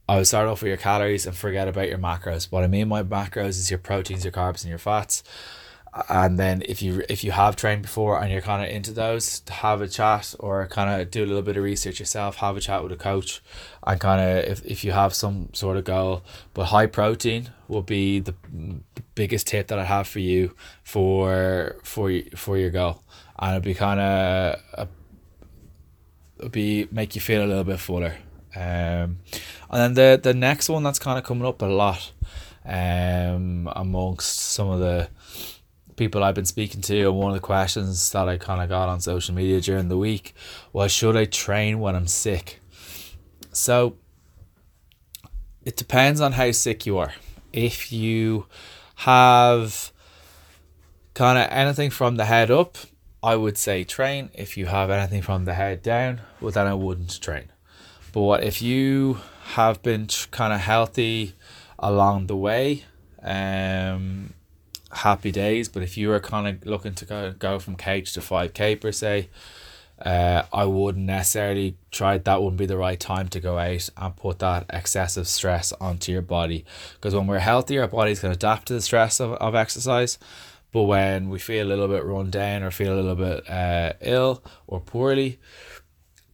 I 0.08 0.16
would 0.16 0.26
start 0.26 0.48
off 0.48 0.62
with 0.62 0.68
your 0.68 0.78
calories 0.78 1.26
and 1.26 1.36
forget 1.36 1.68
about 1.68 1.88
your 1.88 1.98
macros. 1.98 2.50
What 2.50 2.64
I 2.64 2.66
mean 2.66 2.88
by 2.88 3.02
macros 3.02 3.50
is 3.50 3.70
your 3.70 3.78
proteins, 3.78 4.24
your 4.24 4.32
carbs, 4.32 4.62
and 4.62 4.70
your 4.70 4.78
fats. 4.78 5.22
And 6.08 6.38
then 6.38 6.62
if 6.66 6.80
you 6.80 7.02
if 7.08 7.24
you 7.24 7.32
have 7.32 7.56
trained 7.56 7.82
before 7.82 8.20
and 8.22 8.32
you're 8.32 8.40
kind 8.40 8.62
of 8.62 8.74
into 8.74 8.92
those, 8.92 9.42
have 9.48 9.82
a 9.82 9.88
chat 9.88 10.34
or 10.38 10.66
kind 10.68 11.00
of 11.00 11.10
do 11.10 11.24
a 11.24 11.26
little 11.26 11.42
bit 11.42 11.56
of 11.56 11.62
research 11.62 11.98
yourself. 11.98 12.36
Have 12.36 12.56
a 12.56 12.60
chat 12.60 12.82
with 12.82 12.92
a 12.92 12.96
coach, 12.96 13.42
and 13.86 14.00
kind 14.00 14.20
of 14.20 14.44
if, 14.44 14.64
if 14.64 14.84
you 14.84 14.92
have 14.92 15.14
some 15.14 15.50
sort 15.52 15.76
of 15.76 15.84
goal. 15.84 16.22
But 16.54 16.66
high 16.66 16.86
protein 16.86 17.50
will 17.68 17.82
be 17.82 18.20
the, 18.20 18.34
biggest 19.14 19.48
tip 19.48 19.66
that 19.66 19.80
I 19.80 19.84
have 19.84 20.06
for 20.06 20.20
you 20.20 20.54
for 20.84 21.76
for 21.82 22.12
for 22.36 22.56
your 22.56 22.70
goal, 22.70 23.02
and 23.38 23.56
it'll 23.56 23.64
be 23.64 23.74
kind 23.74 23.98
of 24.00 24.88
it'll 26.38 26.50
be 26.50 26.86
make 26.92 27.14
you 27.14 27.20
feel 27.20 27.44
a 27.44 27.48
little 27.48 27.64
bit 27.64 27.80
fuller. 27.80 28.14
Um, 28.56 29.18
and 29.70 29.70
then 29.70 29.94
the 29.94 30.20
the 30.22 30.34
next 30.34 30.68
one 30.68 30.82
that's 30.82 30.98
kind 30.98 31.18
of 31.18 31.24
coming 31.24 31.46
up 31.46 31.60
a 31.62 31.66
lot 31.66 32.12
um, 32.64 33.70
amongst 33.76 34.38
some 34.38 34.68
of 34.68 34.80
the 34.80 35.08
people 35.96 36.22
I've 36.22 36.34
been 36.34 36.46
speaking 36.46 36.80
to, 36.82 37.08
and 37.08 37.16
one 37.16 37.30
of 37.30 37.34
the 37.34 37.40
questions 37.46 38.10
that 38.12 38.28
I 38.28 38.38
kind 38.38 38.62
of 38.62 38.68
got 38.68 38.88
on 38.88 39.00
social 39.00 39.34
media 39.34 39.60
during 39.60 39.88
the 39.88 39.98
week 39.98 40.34
was, 40.72 40.92
should 40.92 41.16
I 41.16 41.24
train 41.24 41.80
when 41.80 41.94
I'm 41.94 42.06
sick? 42.06 42.60
So 43.52 43.96
it 45.64 45.76
depends 45.76 46.20
on 46.20 46.32
how 46.32 46.50
sick 46.52 46.86
you 46.86 46.96
are. 46.98 47.12
If 47.52 47.92
you 47.92 48.46
have 48.96 49.92
kind 51.14 51.38
of 51.38 51.48
anything 51.50 51.90
from 51.90 52.16
the 52.16 52.24
head 52.24 52.50
up, 52.50 52.78
I 53.22 53.34
would 53.34 53.58
say 53.58 53.84
train. 53.84 54.30
If 54.34 54.56
you 54.56 54.66
have 54.66 54.90
anything 54.90 55.22
from 55.22 55.44
the 55.44 55.54
head 55.54 55.82
down, 55.82 56.20
well, 56.40 56.52
then 56.52 56.66
I 56.66 56.74
wouldn't 56.74 57.20
train. 57.20 57.50
But 58.12 58.44
if 58.44 58.62
you 58.62 59.20
have 59.54 59.82
been 59.82 60.08
kind 60.30 60.52
of 60.52 60.60
healthy 60.60 61.34
along 61.78 62.26
the 62.26 62.36
way, 62.36 62.84
um, 63.22 64.34
happy 64.92 65.30
days. 65.30 65.68
But 65.68 65.82
if 65.82 65.96
you 65.96 66.12
are 66.12 66.20
kind 66.20 66.48
of 66.48 66.66
looking 66.66 66.94
to 66.94 67.04
go, 67.04 67.32
go 67.32 67.58
from 67.58 67.76
cage 67.76 68.12
to 68.14 68.20
5k 68.20 68.80
per 68.80 68.92
se, 68.92 69.28
uh, 70.00 70.44
I 70.52 70.64
wouldn't 70.64 71.06
necessarily 71.06 71.76
try 71.90 72.18
that 72.18 72.40
wouldn't 72.40 72.58
be 72.58 72.66
the 72.66 72.76
right 72.76 72.98
time 72.98 73.28
to 73.28 73.40
go 73.40 73.58
out 73.58 73.88
and 73.96 74.16
put 74.16 74.38
that 74.38 74.66
excessive 74.70 75.26
stress 75.26 75.72
onto 75.80 76.12
your 76.12 76.22
body 76.22 76.64
because 76.94 77.16
when 77.16 77.26
we're 77.26 77.40
healthy 77.40 77.78
our 77.78 77.88
bodies 77.88 78.20
can 78.20 78.30
adapt 78.30 78.68
to 78.68 78.74
the 78.74 78.80
stress 78.80 79.18
of, 79.18 79.32
of 79.32 79.56
exercise 79.56 80.16
but 80.70 80.84
when 80.84 81.28
we 81.28 81.40
feel 81.40 81.66
a 81.66 81.68
little 81.68 81.88
bit 81.88 82.04
run 82.04 82.30
down 82.30 82.62
or 82.62 82.70
feel 82.70 82.94
a 82.94 83.00
little 83.00 83.16
bit 83.16 83.50
uh, 83.50 83.92
ill 84.00 84.40
or 84.68 84.78
poorly 84.78 85.40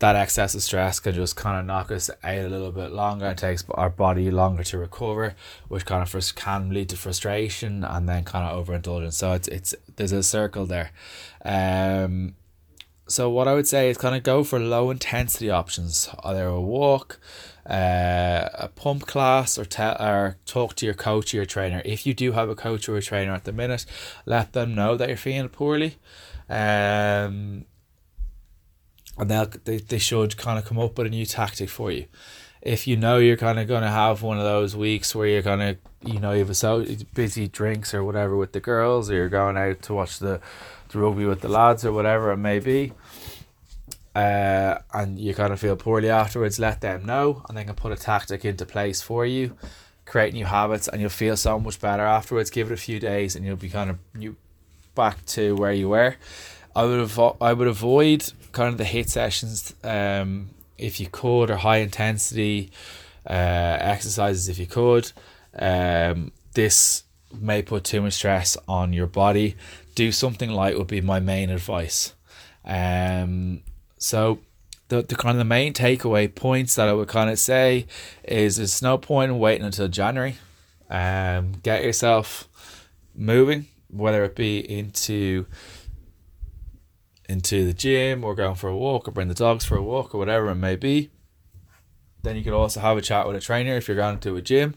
that 0.05 0.17
excess 0.17 0.55
of 0.55 0.62
stress 0.62 1.01
can 1.01 1.14
just 1.14 1.35
kind 1.35 1.59
of 1.59 1.64
knock 1.64 1.90
us 1.90 2.11
out 2.23 2.45
a 2.45 2.49
little 2.51 2.71
bit 2.71 2.93
longer 2.93 3.25
It 3.29 3.38
takes 3.38 3.64
our 3.71 3.88
body 3.88 4.31
longer 4.31 4.62
to 4.64 4.77
recover, 4.77 5.35
which 5.69 5.87
kind 5.87 6.03
of 6.03 6.11
first 6.11 6.37
can 6.37 6.69
lead 6.69 6.90
to 6.90 6.97
frustration 6.99 7.85
and 7.85 8.07
then 8.07 8.23
kind 8.25 8.47
of 8.47 8.59
overindulgence. 8.59 9.17
So 9.17 9.33
it's 9.33 9.49
it's 9.49 9.75
there's 9.97 10.12
a 10.12 10.23
circle 10.23 10.67
there. 10.67 10.90
Um, 11.43 12.35
so 13.09 13.31
what 13.31 13.49
I 13.49 13.55
would 13.55 13.67
say 13.67 13.88
is 13.88 13.97
kind 13.97 14.14
of 14.14 14.23
go 14.23 14.45
for 14.45 14.59
low 14.59 14.90
intensity 14.90 15.49
options, 15.49 16.11
either 16.23 16.49
a 16.49 16.61
walk, 16.61 17.19
uh, 17.64 18.51
a 18.53 18.69
pump 18.75 19.07
class, 19.07 19.57
or 19.57 19.64
tell 19.64 19.97
or 19.99 20.37
talk 20.45 20.75
to 20.77 20.85
your 20.85 20.95
coach 20.95 21.33
or 21.33 21.38
your 21.38 21.47
trainer. 21.47 21.81
If 21.87 22.05
you 22.07 22.12
do 22.12 22.33
have 22.33 22.51
a 22.51 22.55
coach 22.55 22.90
or 22.90 22.99
a 22.99 23.03
trainer 23.03 23.33
at 23.33 23.45
the 23.45 23.53
minute, 23.53 23.87
let 24.27 24.53
them 24.53 24.75
know 24.75 24.99
that 24.99 25.09
you're 25.09 25.17
feeling 25.17 25.49
poorly. 25.49 25.97
Um, 26.51 27.64
and 29.18 29.31
they'll, 29.31 29.50
they 29.64 29.79
they 29.79 29.98
should 29.98 30.37
kind 30.37 30.59
of 30.59 30.64
come 30.64 30.79
up 30.79 30.96
with 30.98 31.07
a 31.07 31.11
new 31.11 31.27
tactic 31.27 31.68
for 31.68 31.90
you. 31.90 32.07
If 32.62 32.87
you 32.87 32.96
know 32.96 33.18
you're 33.18 33.37
kind 33.37 33.59
of 33.59 33.68
going 33.68 33.83
to 33.83 33.90
have 33.90 34.22
one 34.22 34.38
of 34.38 34.44
those 34.44 34.74
weeks 34.74 35.14
where 35.14 35.27
you're 35.27 35.42
going 35.42 35.59
to, 35.59 35.77
you 36.00 36.18
know, 36.18 36.33
you 36.33 36.38
have 36.38 36.50
a 36.50 36.55
so 36.55 36.85
busy 37.12 37.46
drinks 37.46 37.92
or 37.92 38.03
whatever 38.03 38.37
with 38.37 38.53
the 38.53 38.61
girls, 38.61 39.11
or 39.11 39.14
you're 39.14 39.29
going 39.29 39.59
out 39.59 39.83
to 39.83 39.94
watch 39.94 40.18
the, 40.18 40.40
the 40.88 40.98
rugby 40.98 41.27
with 41.27 41.42
the 41.42 41.48
lads 41.48 41.85
or 41.85 41.92
whatever 41.92 42.33
it 42.33 42.38
may 42.38 42.59
be, 42.61 42.92
uh, 44.14 44.79
and 44.94 45.18
you 45.18 45.35
kind 45.35 45.53
of 45.53 45.61
feel 45.61 45.77
poorly 45.77 46.09
afterwards, 46.09 46.59
let 46.59 46.81
them 46.81 47.05
know, 47.05 47.44
and 47.48 47.59
they 47.59 47.64
can 47.64 47.74
put 47.74 47.92
a 47.92 47.96
tactic 47.96 48.46
into 48.46 48.64
place 48.64 49.03
for 49.03 49.27
you, 49.27 49.57
create 50.07 50.33
new 50.33 50.46
habits, 50.46 50.88
and 50.88 51.03
you'll 51.03 51.11
feel 51.11 51.37
so 51.37 51.61
much 51.61 51.79
better 51.79 52.05
afterwards. 52.05 52.48
Give 52.48 52.70
it 52.70 52.74
a 52.74 52.79
few 52.79 52.98
days, 52.98 53.37
and 53.37 53.44
you'll 53.44 53.57
be 53.57 53.68
kind 53.68 53.90
of 53.90 53.98
you 54.18 54.37
back 54.94 55.24
to 55.27 55.55
where 55.57 55.72
you 55.72 55.90
were. 55.90 56.16
I 56.76 56.84
would 56.84 57.08
avo- 57.08 57.37
I 57.40 57.52
would 57.52 57.68
avoid 57.68 58.32
kind 58.52 58.68
of 58.68 58.78
the 58.78 58.84
HIIT 58.84 59.08
sessions 59.08 59.74
um, 59.84 60.50
if 60.78 61.00
you 61.00 61.06
could, 61.06 61.50
or 61.50 61.56
high 61.56 61.78
intensity 61.78 62.70
uh, 63.28 63.32
exercises 63.80 64.48
if 64.48 64.58
you 64.58 64.66
could. 64.66 65.12
Um, 65.56 66.32
this 66.54 67.04
may 67.32 67.62
put 67.62 67.84
too 67.84 68.02
much 68.02 68.14
stress 68.14 68.56
on 68.68 68.92
your 68.92 69.06
body. 69.06 69.56
Do 69.94 70.10
something 70.12 70.50
light 70.50 70.78
would 70.78 70.87
be 70.88 71.00
my 71.00 71.20
main 71.20 71.50
advice. 71.50 72.14
Um, 72.64 73.62
so 73.98 74.40
the, 74.88 75.02
the 75.02 75.16
kind 75.16 75.32
of 75.32 75.38
the 75.38 75.44
main 75.44 75.72
takeaway 75.72 76.32
points 76.32 76.74
that 76.74 76.88
I 76.88 76.92
would 76.92 77.08
kind 77.08 77.30
of 77.30 77.38
say 77.38 77.87
is 78.24 78.56
there's 78.56 78.82
no 78.82 78.98
point 78.98 79.32
in 79.32 79.38
waiting 79.38 79.64
until 79.64 79.88
January. 79.88 80.37
Um, 80.90 81.52
get 81.62 81.82
yourself 81.82 82.48
moving, 83.14 83.66
whether 83.88 84.24
it 84.24 84.37
be 84.37 84.58
into 84.58 85.46
into 87.28 87.64
the 87.64 87.72
gym 87.72 88.24
or 88.24 88.34
going 88.34 88.54
for 88.54 88.68
a 88.68 88.76
walk 88.76 89.08
or 89.08 89.10
bring 89.10 89.28
the 89.28 89.34
dogs 89.34 89.64
for 89.64 89.76
a 89.76 89.82
walk 89.82 90.14
or 90.14 90.18
whatever 90.18 90.48
it 90.48 90.56
may 90.56 90.76
be. 90.76 91.10
Then 92.22 92.37
you 92.37 92.44
could 92.44 92.52
also 92.52 92.80
have 92.80 92.96
a 92.96 93.02
chat 93.02 93.26
with 93.26 93.37
a 93.37 93.40
trainer 93.40 93.76
if 93.76 93.88
you're 93.88 93.96
going 93.96 94.18
to 94.20 94.37
a 94.37 94.42
gym 94.42 94.74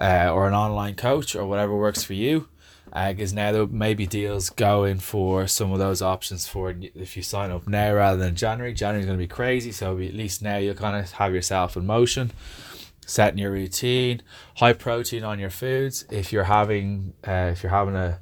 uh, 0.00 0.30
or 0.32 0.46
an 0.46 0.54
online 0.54 0.94
coach 0.94 1.34
or 1.34 1.46
whatever 1.46 1.74
works 1.76 2.02
for 2.04 2.14
you 2.14 2.48
because 2.86 3.32
uh, 3.32 3.36
now 3.36 3.52
there 3.52 3.66
may 3.66 3.94
be 3.94 4.06
deals 4.06 4.48
going 4.50 4.98
for 4.98 5.46
some 5.46 5.72
of 5.72 5.78
those 5.78 6.00
options 6.00 6.46
for 6.46 6.74
if 6.94 7.16
you 7.16 7.22
sign 7.22 7.50
up 7.50 7.66
now 7.66 7.92
rather 7.92 8.16
than 8.16 8.34
January. 8.34 8.72
January 8.72 9.00
is 9.00 9.06
going 9.06 9.18
to 9.18 9.22
be 9.22 9.28
crazy, 9.28 9.72
so 9.72 9.98
at 9.98 10.14
least 10.14 10.40
now 10.40 10.56
you'll 10.56 10.74
kind 10.74 10.96
of 10.96 11.10
have 11.12 11.34
yourself 11.34 11.76
in 11.76 11.84
motion, 11.84 12.30
setting 13.04 13.38
your 13.38 13.50
routine, 13.50 14.22
high 14.56 14.72
protein 14.72 15.24
on 15.24 15.38
your 15.38 15.50
foods. 15.50 16.04
If 16.10 16.32
you're 16.32 16.44
having 16.44 17.14
uh, 17.26 17.50
if 17.52 17.62
you're 17.62 17.72
having 17.72 17.96
a 17.96 18.18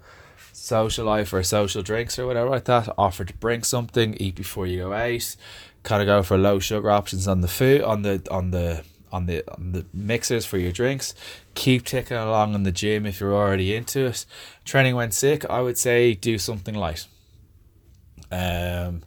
social 0.64 1.04
life 1.04 1.32
or 1.32 1.42
social 1.42 1.82
drinks 1.82 2.18
or 2.18 2.26
whatever 2.26 2.48
like 2.48 2.64
that, 2.64 2.88
offer 2.96 3.24
to 3.24 3.34
bring 3.34 3.62
something, 3.62 4.14
eat 4.14 4.34
before 4.34 4.66
you 4.66 4.78
go 4.78 4.92
out, 4.94 5.36
kind 5.82 6.00
of 6.00 6.06
go 6.06 6.22
for 6.22 6.38
low 6.38 6.58
sugar 6.58 6.90
options 6.90 7.28
on 7.28 7.42
the 7.42 7.48
food 7.48 7.82
on 7.82 8.00
the 8.02 8.22
on 8.30 8.50
the 8.50 8.82
on 9.12 9.26
the 9.26 9.44
on 9.52 9.72
the 9.72 9.84
mixers 9.92 10.46
for 10.46 10.56
your 10.56 10.72
drinks. 10.72 11.14
Keep 11.54 11.84
ticking 11.84 12.16
along 12.16 12.54
in 12.54 12.62
the 12.62 12.72
gym 12.72 13.04
if 13.04 13.20
you're 13.20 13.34
already 13.34 13.76
into 13.76 14.06
it. 14.06 14.24
Training 14.64 14.96
when 14.96 15.10
sick, 15.10 15.44
I 15.50 15.60
would 15.60 15.76
say 15.76 16.14
do 16.14 16.38
something 16.38 16.74
light. 16.74 17.06
Um, 18.32 19.02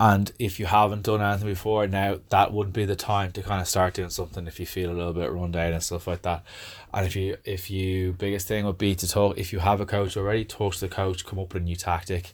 and 0.00 0.30
if 0.38 0.60
you 0.60 0.66
haven't 0.66 1.02
done 1.02 1.20
anything 1.20 1.48
before, 1.48 1.88
now 1.88 2.20
that 2.28 2.52
wouldn't 2.52 2.74
be 2.74 2.84
the 2.84 2.94
time 2.94 3.32
to 3.32 3.42
kind 3.42 3.60
of 3.60 3.66
start 3.66 3.94
doing 3.94 4.10
something 4.10 4.46
if 4.46 4.60
you 4.60 4.66
feel 4.66 4.90
a 4.90 4.92
little 4.92 5.12
bit 5.12 5.32
run 5.32 5.50
down 5.50 5.72
and 5.72 5.82
stuff 5.82 6.06
like 6.06 6.22
that. 6.22 6.44
And 6.92 7.06
if 7.06 7.14
you 7.14 7.36
if 7.44 7.70
you 7.70 8.12
biggest 8.12 8.48
thing 8.48 8.64
would 8.64 8.78
be 8.78 8.94
to 8.94 9.08
talk 9.08 9.36
if 9.38 9.52
you 9.52 9.58
have 9.58 9.80
a 9.80 9.86
coach 9.86 10.16
already, 10.16 10.44
talk 10.44 10.74
to 10.74 10.80
the 10.80 10.88
coach, 10.88 11.26
come 11.26 11.38
up 11.38 11.52
with 11.52 11.62
a 11.62 11.64
new 11.64 11.76
tactic, 11.76 12.32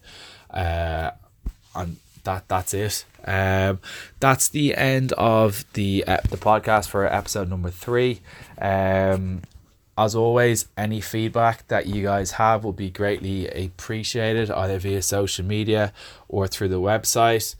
uh, 0.50 1.10
and 1.74 1.96
that 2.24 2.48
that's 2.48 2.74
it. 2.74 3.04
Um, 3.24 3.80
that's 4.20 4.48
the 4.48 4.76
end 4.76 5.12
of 5.12 5.64
the 5.72 6.04
uh, 6.06 6.18
the 6.28 6.36
podcast 6.36 6.88
for 6.88 7.06
episode 7.06 7.48
number 7.48 7.70
three. 7.70 8.20
Um, 8.60 9.42
as 9.96 10.14
always, 10.14 10.66
any 10.76 11.00
feedback 11.00 11.68
that 11.68 11.86
you 11.86 12.02
guys 12.02 12.32
have 12.32 12.64
will 12.64 12.72
be 12.72 12.90
greatly 12.90 13.48
appreciated, 13.48 14.50
either 14.50 14.78
via 14.78 15.02
social 15.02 15.44
media 15.44 15.92
or 16.28 16.48
through 16.48 16.68
the 16.68 16.80
website. 16.80 17.54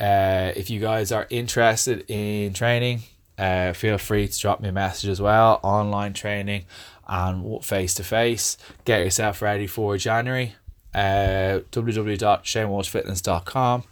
Uh, 0.00 0.52
if 0.56 0.70
you 0.70 0.80
guys 0.80 1.12
are 1.12 1.26
interested 1.30 2.04
in 2.08 2.52
training, 2.54 3.02
uh, 3.38 3.72
feel 3.72 3.98
free 3.98 4.28
to 4.28 4.40
drop 4.40 4.60
me 4.60 4.68
a 4.68 4.72
message 4.72 5.10
as 5.10 5.20
well. 5.20 5.58
Online 5.62 6.12
training 6.12 6.64
and 7.06 7.64
face 7.64 7.94
to 7.94 8.02
face. 8.04 8.56
Get 8.84 9.04
yourself 9.04 9.42
ready 9.42 9.66
for 9.66 9.96
January. 9.96 10.54
Uh, 10.94 11.60
www.shanewalshfitness.com 11.72 13.84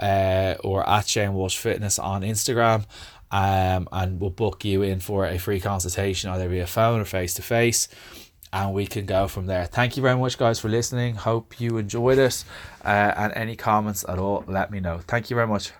uh, 0.00 0.54
or 0.64 0.88
at 0.88 1.06
Shane 1.06 1.34
Walsh 1.34 1.56
Fitness 1.56 1.98
on 1.98 2.22
Instagram. 2.22 2.84
Um, 3.30 3.88
and 3.92 4.18
we'll 4.20 4.30
book 4.30 4.64
you 4.64 4.82
in 4.82 5.00
for 5.00 5.26
a 5.26 5.36
free 5.38 5.60
consultation 5.60 6.30
either 6.30 6.48
via 6.48 6.66
phone 6.66 7.00
or 7.00 7.04
face 7.04 7.34
to 7.34 7.42
face 7.42 7.88
and 8.52 8.72
we 8.72 8.86
can 8.86 9.06
go 9.06 9.28
from 9.28 9.46
there. 9.46 9.66
Thank 9.66 9.96
you 9.96 10.02
very 10.02 10.16
much, 10.16 10.38
guys, 10.38 10.58
for 10.58 10.68
listening. 10.68 11.16
Hope 11.16 11.60
you 11.60 11.76
enjoyed 11.76 12.18
it. 12.18 12.44
Uh, 12.84 13.12
and 13.16 13.32
any 13.34 13.56
comments 13.56 14.04
at 14.08 14.18
all, 14.18 14.44
let 14.46 14.70
me 14.70 14.80
know. 14.80 15.00
Thank 15.06 15.30
you 15.30 15.36
very 15.36 15.46
much. 15.46 15.72